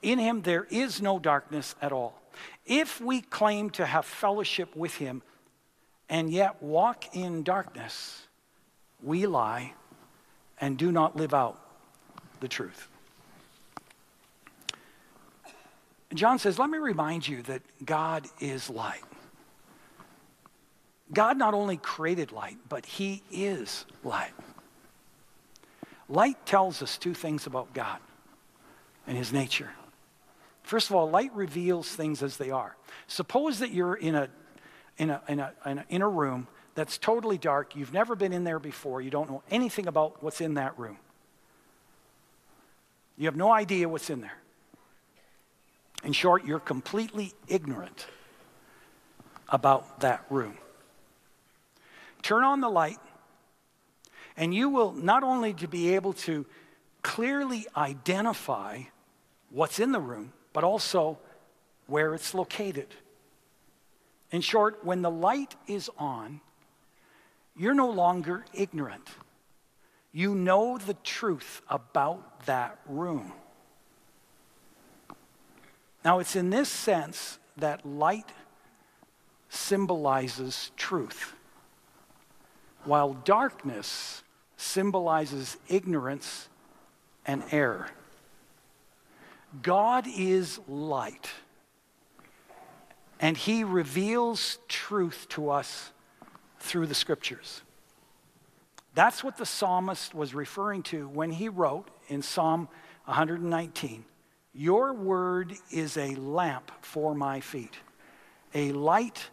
[0.02, 2.20] In him there is no darkness at all.
[2.66, 5.22] If we claim to have fellowship with him
[6.10, 8.26] and yet walk in darkness,
[9.02, 9.72] we lie
[10.60, 11.65] and do not live out
[12.46, 12.86] the truth.
[16.14, 19.02] John says, Let me remind you that God is light.
[21.12, 24.30] God not only created light, but He is light.
[26.08, 27.98] Light tells us two things about God
[29.08, 29.70] and His nature.
[30.62, 32.76] First of all, light reveals things as they are.
[33.08, 34.28] Suppose that you're in a,
[34.98, 38.32] in a, in a, in a, in a room that's totally dark, you've never been
[38.32, 40.98] in there before, you don't know anything about what's in that room.
[43.16, 44.38] You have no idea what's in there.
[46.04, 48.06] In short, you're completely ignorant
[49.48, 50.56] about that room.
[52.22, 52.98] Turn on the light,
[54.36, 56.44] and you will not only to be able to
[57.02, 58.82] clearly identify
[59.50, 61.18] what's in the room, but also
[61.86, 62.88] where it's located.
[64.32, 66.40] In short, when the light is on,
[67.56, 69.08] you're no longer ignorant.
[70.16, 73.34] You know the truth about that room.
[76.02, 78.32] Now, it's in this sense that light
[79.50, 81.34] symbolizes truth,
[82.84, 84.22] while darkness
[84.56, 86.48] symbolizes ignorance
[87.26, 87.90] and error.
[89.60, 91.28] God is light,
[93.20, 95.92] and He reveals truth to us
[96.58, 97.60] through the scriptures.
[98.96, 102.66] That's what the psalmist was referring to when he wrote in Psalm
[103.04, 104.06] 119
[104.54, 107.74] Your word is a lamp for my feet,
[108.54, 109.28] a light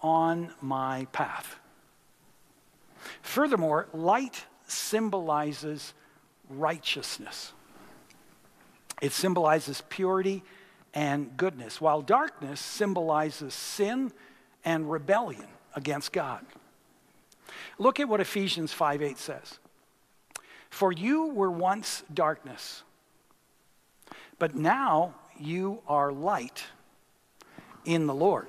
[0.00, 1.56] on my path.
[3.20, 5.94] Furthermore, light symbolizes
[6.48, 7.52] righteousness.
[9.02, 10.44] It symbolizes purity
[10.94, 14.12] and goodness, while darkness symbolizes sin
[14.64, 16.46] and rebellion against God.
[17.78, 19.58] Look at what Ephesians 5 8 says.
[20.70, 22.82] For you were once darkness,
[24.38, 26.64] but now you are light
[27.84, 28.48] in the Lord.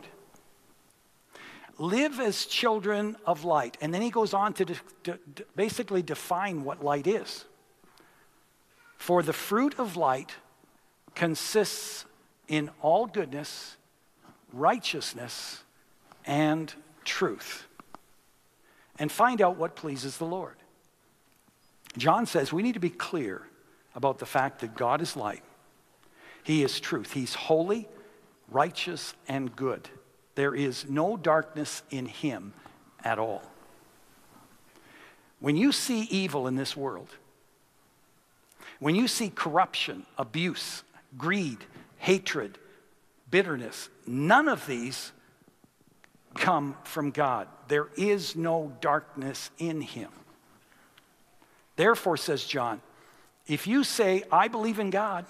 [1.78, 3.78] Live as children of light.
[3.80, 5.20] And then he goes on to, de- de-
[5.56, 7.46] basically define what light is.
[8.98, 10.32] For the fruit of light
[11.16, 12.04] consists
[12.50, 13.78] in all goodness,
[14.52, 15.64] righteousness,
[16.26, 16.74] and
[17.06, 17.69] truth
[19.00, 20.56] and find out what pleases the Lord.
[21.98, 23.48] John says we need to be clear
[23.96, 25.44] about the fact that God is light.
[26.44, 27.14] He is truth.
[27.14, 27.88] He's holy,
[28.50, 29.90] righteous, and good.
[30.36, 32.54] There is no darkness in him
[33.04, 33.42] at all.
[35.40, 37.10] When you see evil in this world,
[38.80, 40.84] when you see corruption, abuse,
[41.18, 41.60] greed,
[41.98, 42.58] hatred,
[43.30, 45.12] bitterness, none of these
[46.36, 47.48] come from God.
[47.68, 50.10] There is no darkness in him.
[51.76, 52.82] Therefore, says John,
[53.48, 55.26] If you say, I believe in God,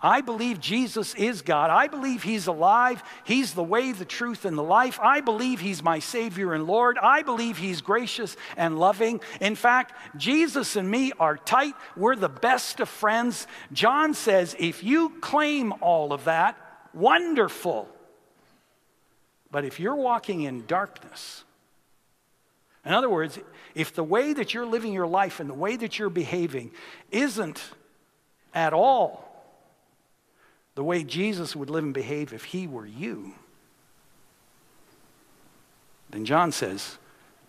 [0.00, 1.70] I believe Jesus is God.
[1.70, 3.02] I believe He's alive.
[3.24, 4.98] He's the way, the truth, and the life.
[5.00, 6.98] I believe He's my Savior and Lord.
[6.98, 9.20] I believe He's gracious and loving.
[9.40, 11.74] In fact, Jesus and me are tight.
[11.96, 13.46] We're the best of friends.
[13.72, 16.56] John says, if you claim all of that,
[16.92, 17.88] wonderful.
[19.52, 21.44] But if you're walking in darkness,
[22.84, 23.38] in other words,
[23.74, 26.72] if the way that you're living your life and the way that you're behaving
[27.12, 27.62] isn't
[28.54, 29.28] at all
[30.74, 33.34] the way Jesus would live and behave if he were you,
[36.10, 36.96] then John says,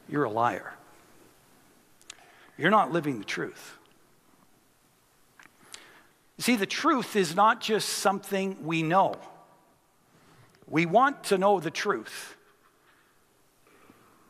[0.10, 0.74] You're a liar.
[2.58, 3.78] You're not living the truth.
[6.38, 9.16] See, the truth is not just something we know.
[10.68, 12.36] We want to know the truth,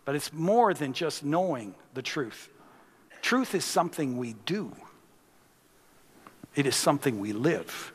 [0.05, 2.49] but it's more than just knowing the truth.
[3.21, 4.75] Truth is something we do,
[6.55, 7.93] it is something we live.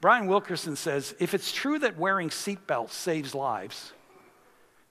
[0.00, 3.92] Brian Wilkerson says if it's true that wearing seatbelts saves lives,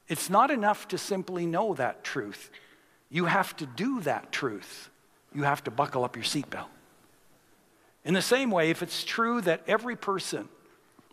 [0.07, 2.49] it's not enough to simply know that truth.
[3.09, 4.89] You have to do that truth.
[5.33, 6.67] You have to buckle up your seatbelt.
[8.05, 10.47] In the same way, if it's true that every person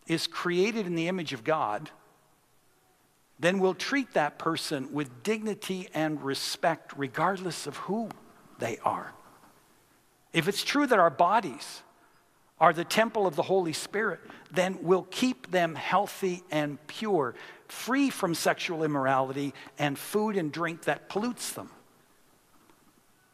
[0.09, 1.91] is created in the image of God,
[3.39, 8.09] then we'll treat that person with dignity and respect regardless of who
[8.59, 9.13] they are.
[10.33, 11.83] If it's true that our bodies
[12.61, 17.35] are the temple of the Holy Spirit, then we'll keep them healthy and pure,
[17.69, 21.71] free from sexual immorality and food and drink that pollutes them.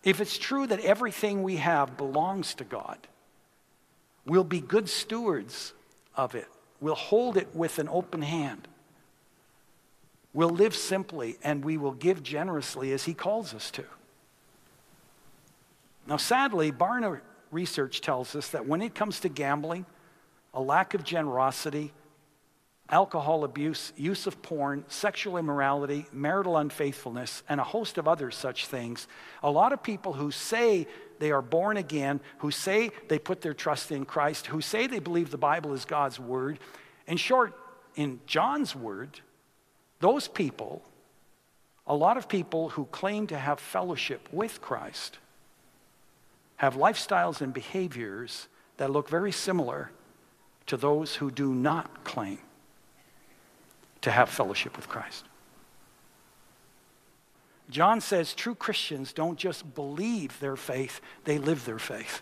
[0.02, 2.98] If it's true that everything we have belongs to God,
[4.26, 5.72] we'll be good stewards
[6.14, 6.48] of it.
[6.80, 8.68] We'll hold it with an open hand.
[10.32, 13.84] We'll live simply and we will give generously as He calls us to.
[16.06, 17.20] Now, sadly, Barna
[17.50, 19.86] research tells us that when it comes to gambling,
[20.52, 21.92] a lack of generosity,
[22.90, 28.66] alcohol abuse, use of porn, sexual immorality, marital unfaithfulness, and a host of other such
[28.66, 29.08] things,
[29.42, 30.86] a lot of people who say
[31.18, 34.98] they are born again, who say they put their trust in Christ, who say they
[34.98, 36.58] believe the Bible is God's word,
[37.06, 37.54] in short,
[37.96, 39.20] in John's word,
[40.00, 40.82] those people,
[41.86, 45.18] a lot of people who claim to have fellowship with Christ,
[46.56, 49.90] have lifestyles and behaviors that look very similar
[50.66, 52.38] to those who do not claim
[54.04, 55.24] to have fellowship with Christ.
[57.70, 62.20] John says true Christians don't just believe their faith, they live their faith.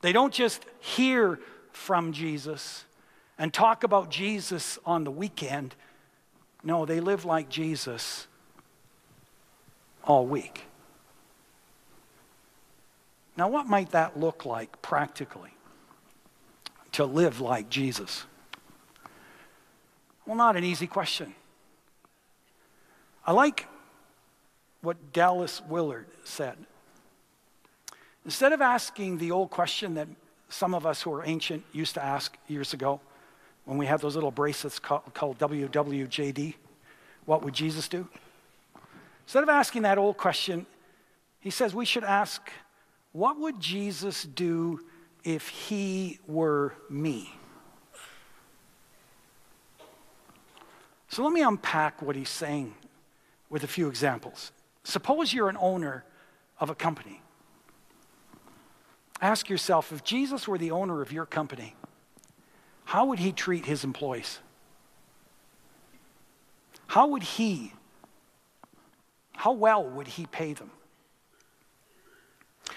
[0.00, 1.40] They don't just hear
[1.72, 2.84] from Jesus
[3.36, 5.74] and talk about Jesus on the weekend.
[6.62, 8.28] No, they live like Jesus
[10.04, 10.66] all week.
[13.36, 15.54] Now, what might that look like practically
[16.92, 18.24] to live like Jesus?
[20.26, 21.34] Well, not an easy question.
[23.26, 23.66] I like
[24.80, 26.56] what Dallas Willard said.
[28.24, 30.08] Instead of asking the old question that
[30.48, 33.00] some of us who are ancient used to ask years ago
[33.64, 36.54] when we had those little bracelets called, called WWJD,
[37.24, 38.08] what would Jesus do?
[39.24, 40.66] Instead of asking that old question,
[41.40, 42.50] he says we should ask
[43.12, 44.80] what would Jesus do
[45.22, 47.32] if he were me?
[51.12, 52.72] So let me unpack what he's saying
[53.50, 54.50] with a few examples.
[54.82, 56.06] Suppose you're an owner
[56.58, 57.20] of a company.
[59.20, 61.76] Ask yourself if Jesus were the owner of your company,
[62.86, 64.38] how would he treat his employees?
[66.86, 67.74] How would he,
[69.34, 70.70] how well would he pay them?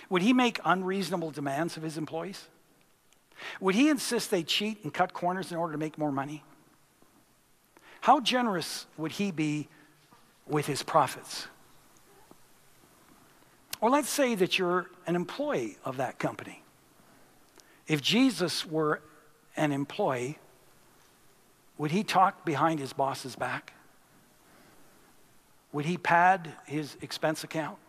[0.09, 2.49] Would he make unreasonable demands of his employees?
[3.61, 6.43] Would he insist they cheat and cut corners in order to make more money?
[8.05, 9.67] How generous would he be
[10.45, 11.47] with his profits?
[13.81, 16.61] Or let's say that you're an employee of that company.
[17.87, 19.01] If Jesus were
[19.57, 20.37] an employee,
[21.79, 23.73] would he talk behind his boss's back?
[25.73, 27.79] Would he pad his expense account?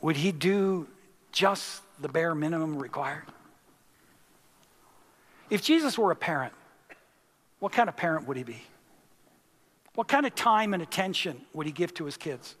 [0.00, 0.88] Would he do
[1.30, 3.26] just the bare minimum required?
[5.50, 6.52] If Jesus were a parent,
[7.60, 8.62] what kind of parent would he be?
[9.94, 12.56] What kind of time and attention would he give to his kids?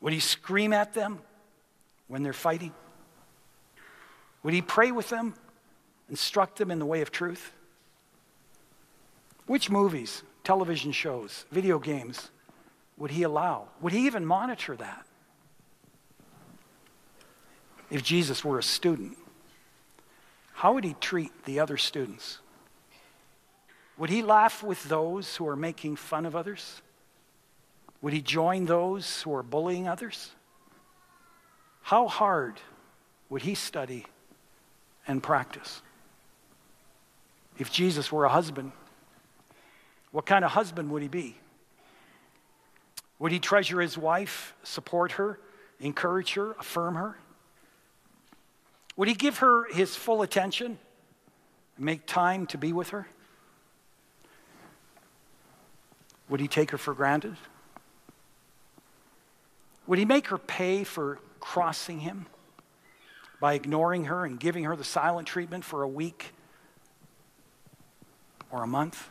[0.00, 1.20] Would he scream at them
[2.08, 2.74] when they're fighting?
[4.42, 5.34] Would he pray with them,
[6.10, 7.52] instruct them in the way of truth?
[9.46, 12.30] Which movies, television shows, video games
[12.98, 13.68] would he allow?
[13.80, 15.06] Would he even monitor that?
[17.94, 19.16] if Jesus were a student,
[20.52, 22.38] how would he treat the other students?
[23.96, 26.82] Would he laugh with those who are making fun of others?
[28.02, 30.30] Would he join those who are bullying others?
[31.82, 32.60] How hard
[33.28, 34.06] would he study
[35.06, 35.80] and practice?
[37.58, 38.72] If Jesus were a husband,
[40.10, 41.36] what kind of husband would he be?
[43.18, 45.38] Would he treasure his wife, support her,
[45.78, 47.16] encourage her, affirm her?
[48.96, 50.78] Would he give her his full attention
[51.78, 53.06] make time to be with her?
[56.28, 57.36] Would he take her for granted?
[59.86, 62.26] Would he make her pay for crossing him
[63.40, 66.32] by ignoring her and giving her the silent treatment for a week
[68.50, 69.10] or a month?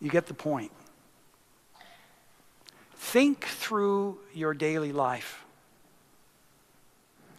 [0.00, 0.72] You get the point.
[2.94, 5.44] Think through your daily life.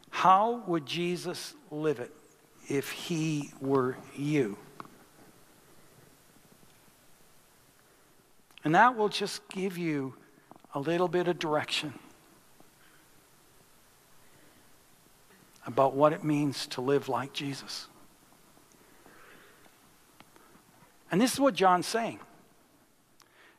[0.09, 2.11] How would Jesus live it
[2.67, 4.57] if he were you?
[8.63, 10.15] And that will just give you
[10.73, 11.93] a little bit of direction
[15.65, 17.87] about what it means to live like Jesus.
[21.11, 22.19] And this is what John's saying.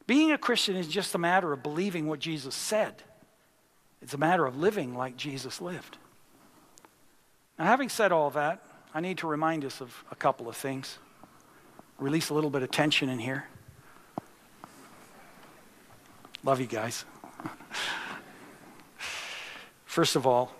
[0.06, 3.02] Being a Christian is just a matter of believing what Jesus said.
[4.02, 5.98] It's a matter of living like Jesus lived.
[7.58, 8.62] Now, having said all that,
[8.94, 10.98] I need to remind us of a couple of things,
[11.98, 13.46] release a little bit of tension in here.
[16.42, 17.04] Love you guys.
[19.84, 20.52] First of all,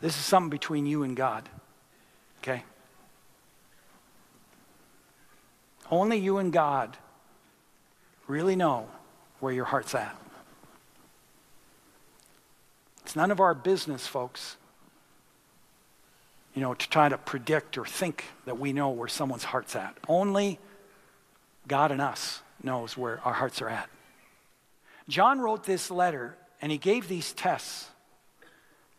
[0.00, 1.48] this is something between you and God,
[2.42, 2.64] okay?
[5.90, 6.96] Only you and God
[8.26, 8.88] really know
[9.40, 10.16] where your heart's at.
[13.02, 14.56] It's none of our business, folks,
[16.54, 19.96] you know, to try to predict or think that we know where someone's heart's at.
[20.08, 20.58] Only
[21.68, 23.88] God and us knows where our hearts are at.
[25.08, 27.88] John wrote this letter and he gave these tests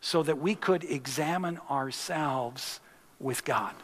[0.00, 2.80] so that we could examine ourselves
[3.18, 3.74] with God,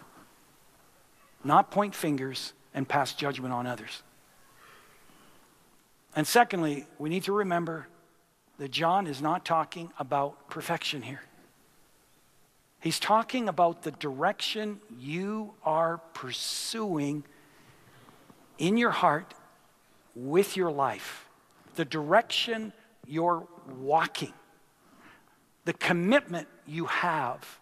[1.42, 4.02] not point fingers and pass judgment on others.
[6.16, 7.88] And secondly, we need to remember
[8.58, 11.22] that John is not talking about perfection here.
[12.80, 17.24] He's talking about the direction you are pursuing
[18.58, 19.34] in your heart
[20.14, 21.23] with your life,
[21.74, 22.72] the direction
[23.06, 23.46] you're
[23.78, 24.32] walking,
[25.64, 27.60] the commitment you have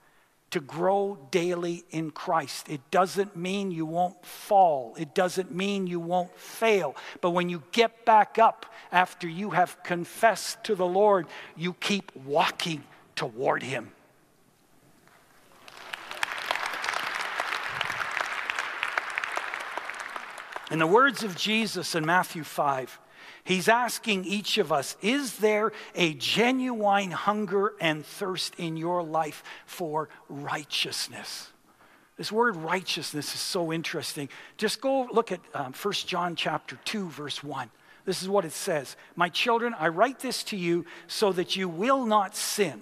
[0.52, 2.68] to grow daily in Christ.
[2.68, 6.94] It doesn't mean you won't fall, it doesn't mean you won't fail.
[7.20, 12.14] But when you get back up after you have confessed to the Lord, you keep
[12.14, 12.84] walking
[13.16, 13.92] toward Him.
[20.70, 22.98] In the words of Jesus in Matthew 5,
[23.44, 29.42] He's asking each of us is there a genuine hunger and thirst in your life
[29.66, 31.50] for righteousness?
[32.16, 34.28] This word righteousness is so interesting.
[34.56, 37.70] Just go look at um, 1 John chapter 2 verse 1.
[38.04, 38.96] This is what it says.
[39.16, 42.80] My children, I write this to you so that you will not sin.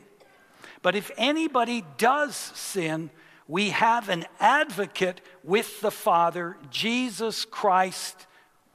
[0.83, 3.11] But if anybody does sin,
[3.47, 8.27] we have an advocate with the Father, Jesus Christ,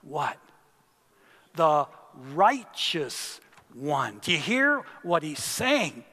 [0.01, 0.37] what?
[1.55, 1.87] The
[2.33, 3.39] righteous
[3.73, 4.19] one.
[4.21, 6.03] Do you hear what he's saying?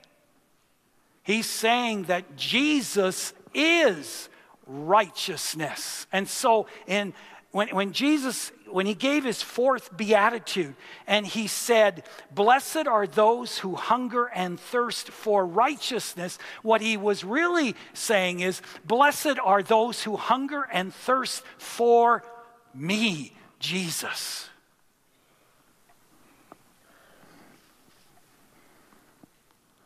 [1.23, 4.29] He's saying that Jesus is
[4.67, 6.07] righteousness.
[6.13, 7.15] And so in
[7.53, 10.75] when, when Jesus, when he gave his fourth beatitude
[11.07, 17.25] and he said, Blessed are those who hunger and thirst for righteousness, what he was
[17.25, 22.25] really saying is, Blessed are those who hunger and thirst for
[22.75, 24.49] me, Jesus.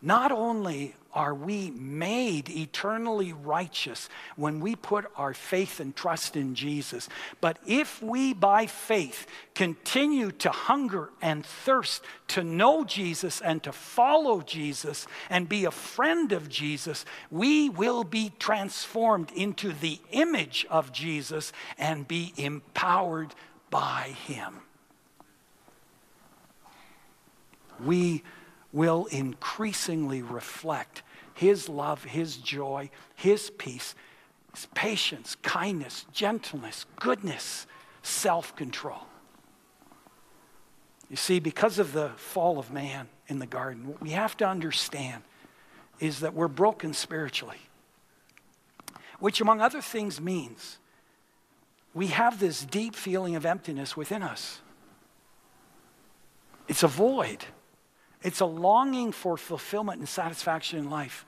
[0.06, 6.54] Not only are we made eternally righteous when we put our faith and trust in
[6.54, 7.08] Jesus,
[7.40, 13.72] but if we by faith continue to hunger and thirst to know Jesus and to
[13.72, 20.64] follow Jesus and be a friend of Jesus, we will be transformed into the image
[20.70, 23.34] of Jesus and be empowered
[23.70, 24.60] by Him.
[27.84, 28.22] We
[28.76, 31.02] will increasingly reflect
[31.32, 33.94] His love, His joy, His peace,
[34.54, 37.66] His patience, kindness, gentleness, goodness,
[38.02, 39.06] self control.
[41.08, 44.46] You see, because of the fall of man in the garden, what we have to
[44.46, 45.22] understand
[45.98, 47.60] is that we're broken spiritually,
[49.20, 50.76] which, among other things, means
[51.94, 54.60] we have this deep feeling of emptiness within us.
[56.68, 57.46] It's a void,
[58.22, 61.24] it's a longing for fulfillment and satisfaction in life.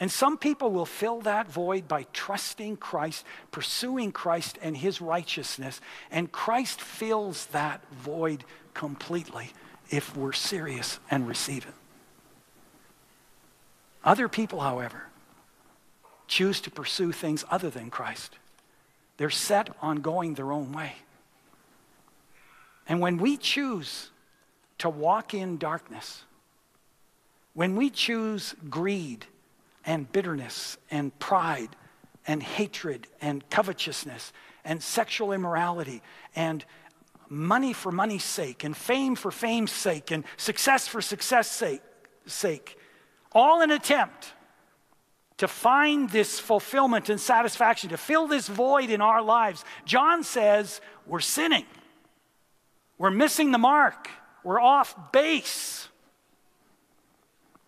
[0.00, 5.80] And some people will fill that void by trusting Christ, pursuing Christ and his righteousness.
[6.10, 9.50] And Christ fills that void completely
[9.90, 11.74] if we're serious and receive it.
[14.02, 15.04] Other people, however,
[16.26, 18.38] choose to pursue things other than Christ.
[19.18, 20.94] They're set on going their own way.
[22.88, 24.08] And when we choose
[24.80, 26.24] to walk in darkness,
[27.54, 29.26] when we choose greed
[29.84, 31.76] and bitterness and pride
[32.26, 34.32] and hatred and covetousness
[34.64, 36.02] and sexual immorality
[36.36, 36.64] and
[37.28, 41.82] money for money's sake and fame for fame's sake and success for success sake,
[42.26, 42.76] sake
[43.32, 44.32] all an attempt
[45.36, 49.64] to find this fulfillment and satisfaction, to fill this void in our lives.
[49.86, 51.64] John says we're sinning,
[52.98, 54.08] we're missing the mark,
[54.44, 55.88] we're off base.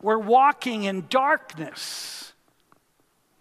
[0.00, 2.32] We're walking in darkness.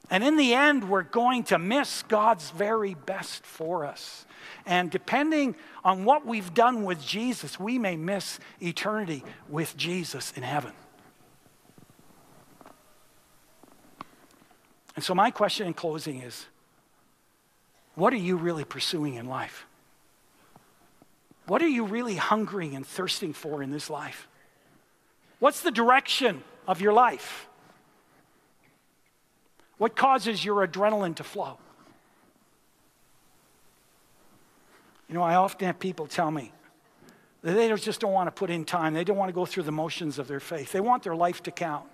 [0.09, 4.25] And in the end, we're going to miss God's very best for us.
[4.65, 10.43] And depending on what we've done with Jesus, we may miss eternity with Jesus in
[10.43, 10.73] heaven.
[14.95, 16.45] And so, my question in closing is
[17.95, 19.65] what are you really pursuing in life?
[21.47, 24.27] What are you really hungering and thirsting for in this life?
[25.39, 27.47] What's the direction of your life?
[29.77, 31.57] What causes your adrenaline to flow?
[35.09, 36.53] You know, I often have people tell me
[37.41, 38.93] that they just don't want to put in time.
[38.93, 40.71] They don't want to go through the motions of their faith.
[40.71, 41.85] They want their life to count.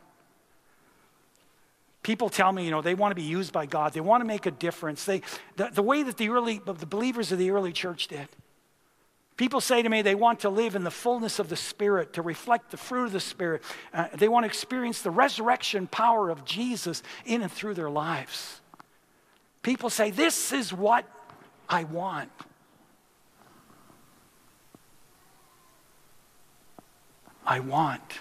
[2.03, 3.93] People tell me, you know, they want to be used by God.
[3.93, 5.05] They want to make a difference.
[5.05, 5.21] They,
[5.55, 8.27] the, the way that the early, the believers of the early church did.
[9.37, 12.23] People say to me they want to live in the fullness of the Spirit, to
[12.23, 13.61] reflect the fruit of the Spirit.
[13.93, 18.61] Uh, they want to experience the resurrection power of Jesus in and through their lives.
[19.61, 21.05] People say, This is what
[21.69, 22.31] I want.
[27.45, 28.19] I want.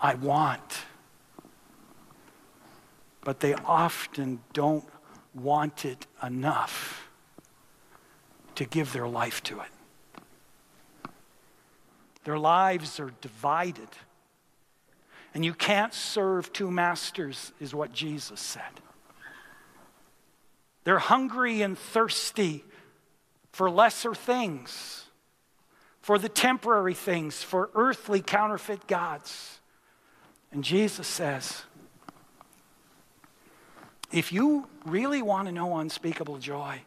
[0.00, 0.84] I want.
[3.22, 4.88] But they often don't
[5.34, 7.05] want it enough
[8.56, 9.68] to give their life to it.
[12.24, 13.88] Their lives are divided.
[15.32, 18.62] And you can't serve two masters, is what Jesus said.
[20.84, 22.64] They're hungry and thirsty
[23.52, 25.04] for lesser things,
[26.00, 29.60] for the temporary things, for earthly counterfeit gods.
[30.52, 31.64] And Jesus says,
[34.12, 36.80] if you really want to know unspeakable joy,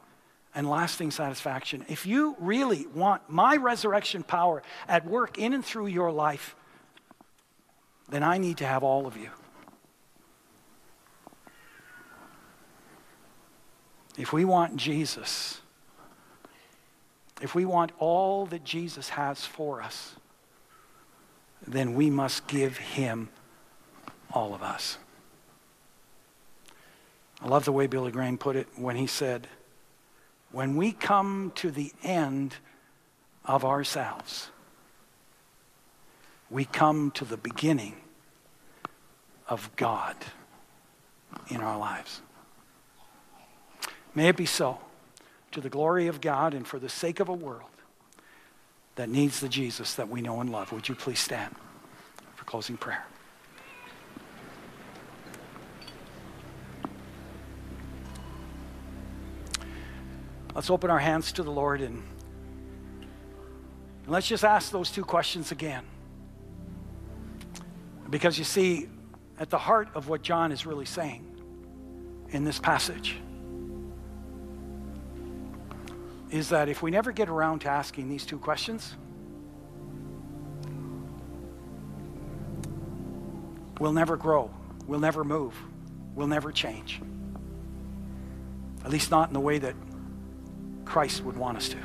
[0.55, 1.85] and lasting satisfaction.
[1.87, 6.55] If you really want my resurrection power at work in and through your life,
[8.09, 9.29] then I need to have all of you.
[14.17, 15.61] If we want Jesus,
[17.41, 20.15] if we want all that Jesus has for us,
[21.65, 23.29] then we must give him
[24.33, 24.97] all of us.
[27.41, 29.47] I love the way Billy Graham put it when he said,
[30.51, 32.55] when we come to the end
[33.45, 34.49] of ourselves,
[36.49, 37.95] we come to the beginning
[39.47, 40.15] of God
[41.49, 42.21] in our lives.
[44.15, 44.79] May it be so,
[45.51, 47.69] to the glory of God and for the sake of a world
[48.95, 50.71] that needs the Jesus that we know and love.
[50.71, 51.55] Would you please stand
[52.35, 53.05] for closing prayer?
[60.59, 62.03] Let's open our hands to the Lord and,
[64.03, 65.85] and let's just ask those two questions again.
[68.09, 68.89] Because you see,
[69.39, 71.25] at the heart of what John is really saying
[72.31, 73.15] in this passage
[76.29, 78.97] is that if we never get around to asking these two questions,
[83.79, 84.51] we'll never grow,
[84.87, 85.55] we'll never move,
[86.15, 87.01] we'll never change.
[88.83, 89.75] At least not in the way that
[90.89, 91.77] Christ would want us to.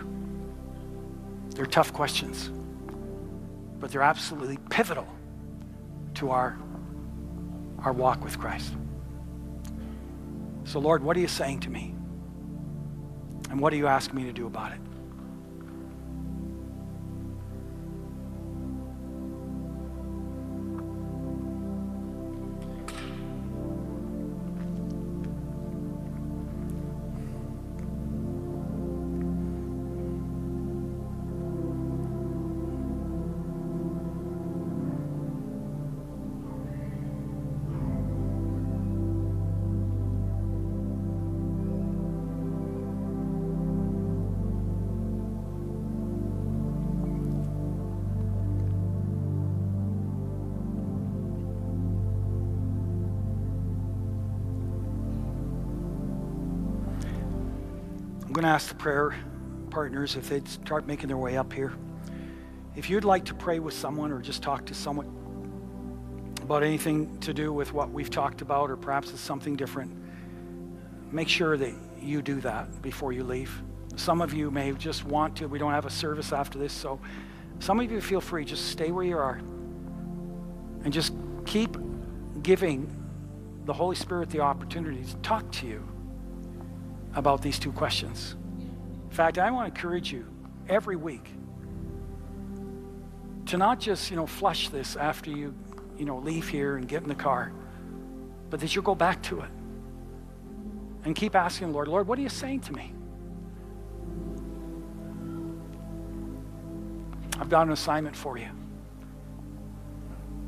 [1.51, 2.51] They're tough questions,
[3.79, 5.07] but they're absolutely pivotal
[6.15, 6.59] to our,
[7.81, 8.73] our walk with Christ.
[10.65, 11.95] So, Lord, what are you saying to me?
[13.51, 14.81] And what are you asking me to do about it?
[58.35, 59.15] Going to ask the prayer
[59.71, 61.73] partners if they'd start making their way up here.
[62.75, 65.07] If you'd like to pray with someone or just talk to someone
[66.43, 69.97] about anything to do with what we've talked about, or perhaps it's something different,
[71.13, 71.73] make sure that
[72.03, 73.63] you do that before you leave.
[73.95, 75.47] Some of you may just want to.
[75.47, 77.01] We don't have a service after this, so
[77.61, 78.45] some of you feel free.
[78.45, 79.41] Just stay where you are
[80.83, 81.15] and just
[81.47, 81.77] keep
[82.43, 82.93] giving
[83.65, 85.89] the Holy Spirit the opportunity to talk to you
[87.15, 88.37] about these two questions.
[89.05, 90.27] In fact, I want to encourage you
[90.69, 91.31] every week
[93.47, 95.55] to not just, you know, flush this after you,
[95.99, 97.53] you know, leave here and get in the car,
[98.51, 99.51] but that you go back to it
[101.05, 102.93] and keep asking Lord, Lord, what are you saying to me?
[107.39, 108.49] I've got an assignment for you.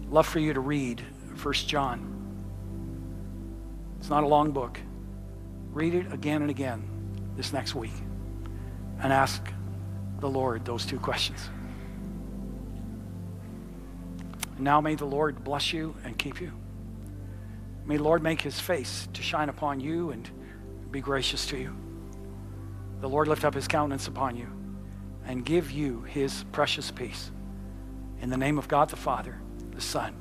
[0.09, 1.03] Love for you to read
[1.43, 2.13] 1 John.
[3.99, 4.81] It's not a long book.
[5.77, 6.83] Read it again and again
[7.37, 7.93] this next week
[9.03, 9.47] and ask
[10.21, 11.51] the Lord those two questions.
[14.59, 16.51] Now may the Lord bless you and keep you.
[17.85, 20.31] May the Lord make his face to shine upon you and
[20.91, 21.77] be gracious to you.
[23.03, 24.49] The Lord lift up his countenance upon you
[25.27, 27.31] and give you his precious peace.
[28.23, 29.39] In the name of God the Father,
[29.73, 30.15] the Son,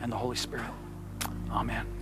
[0.00, 0.66] and the Holy Spirit.
[1.52, 2.01] Amen.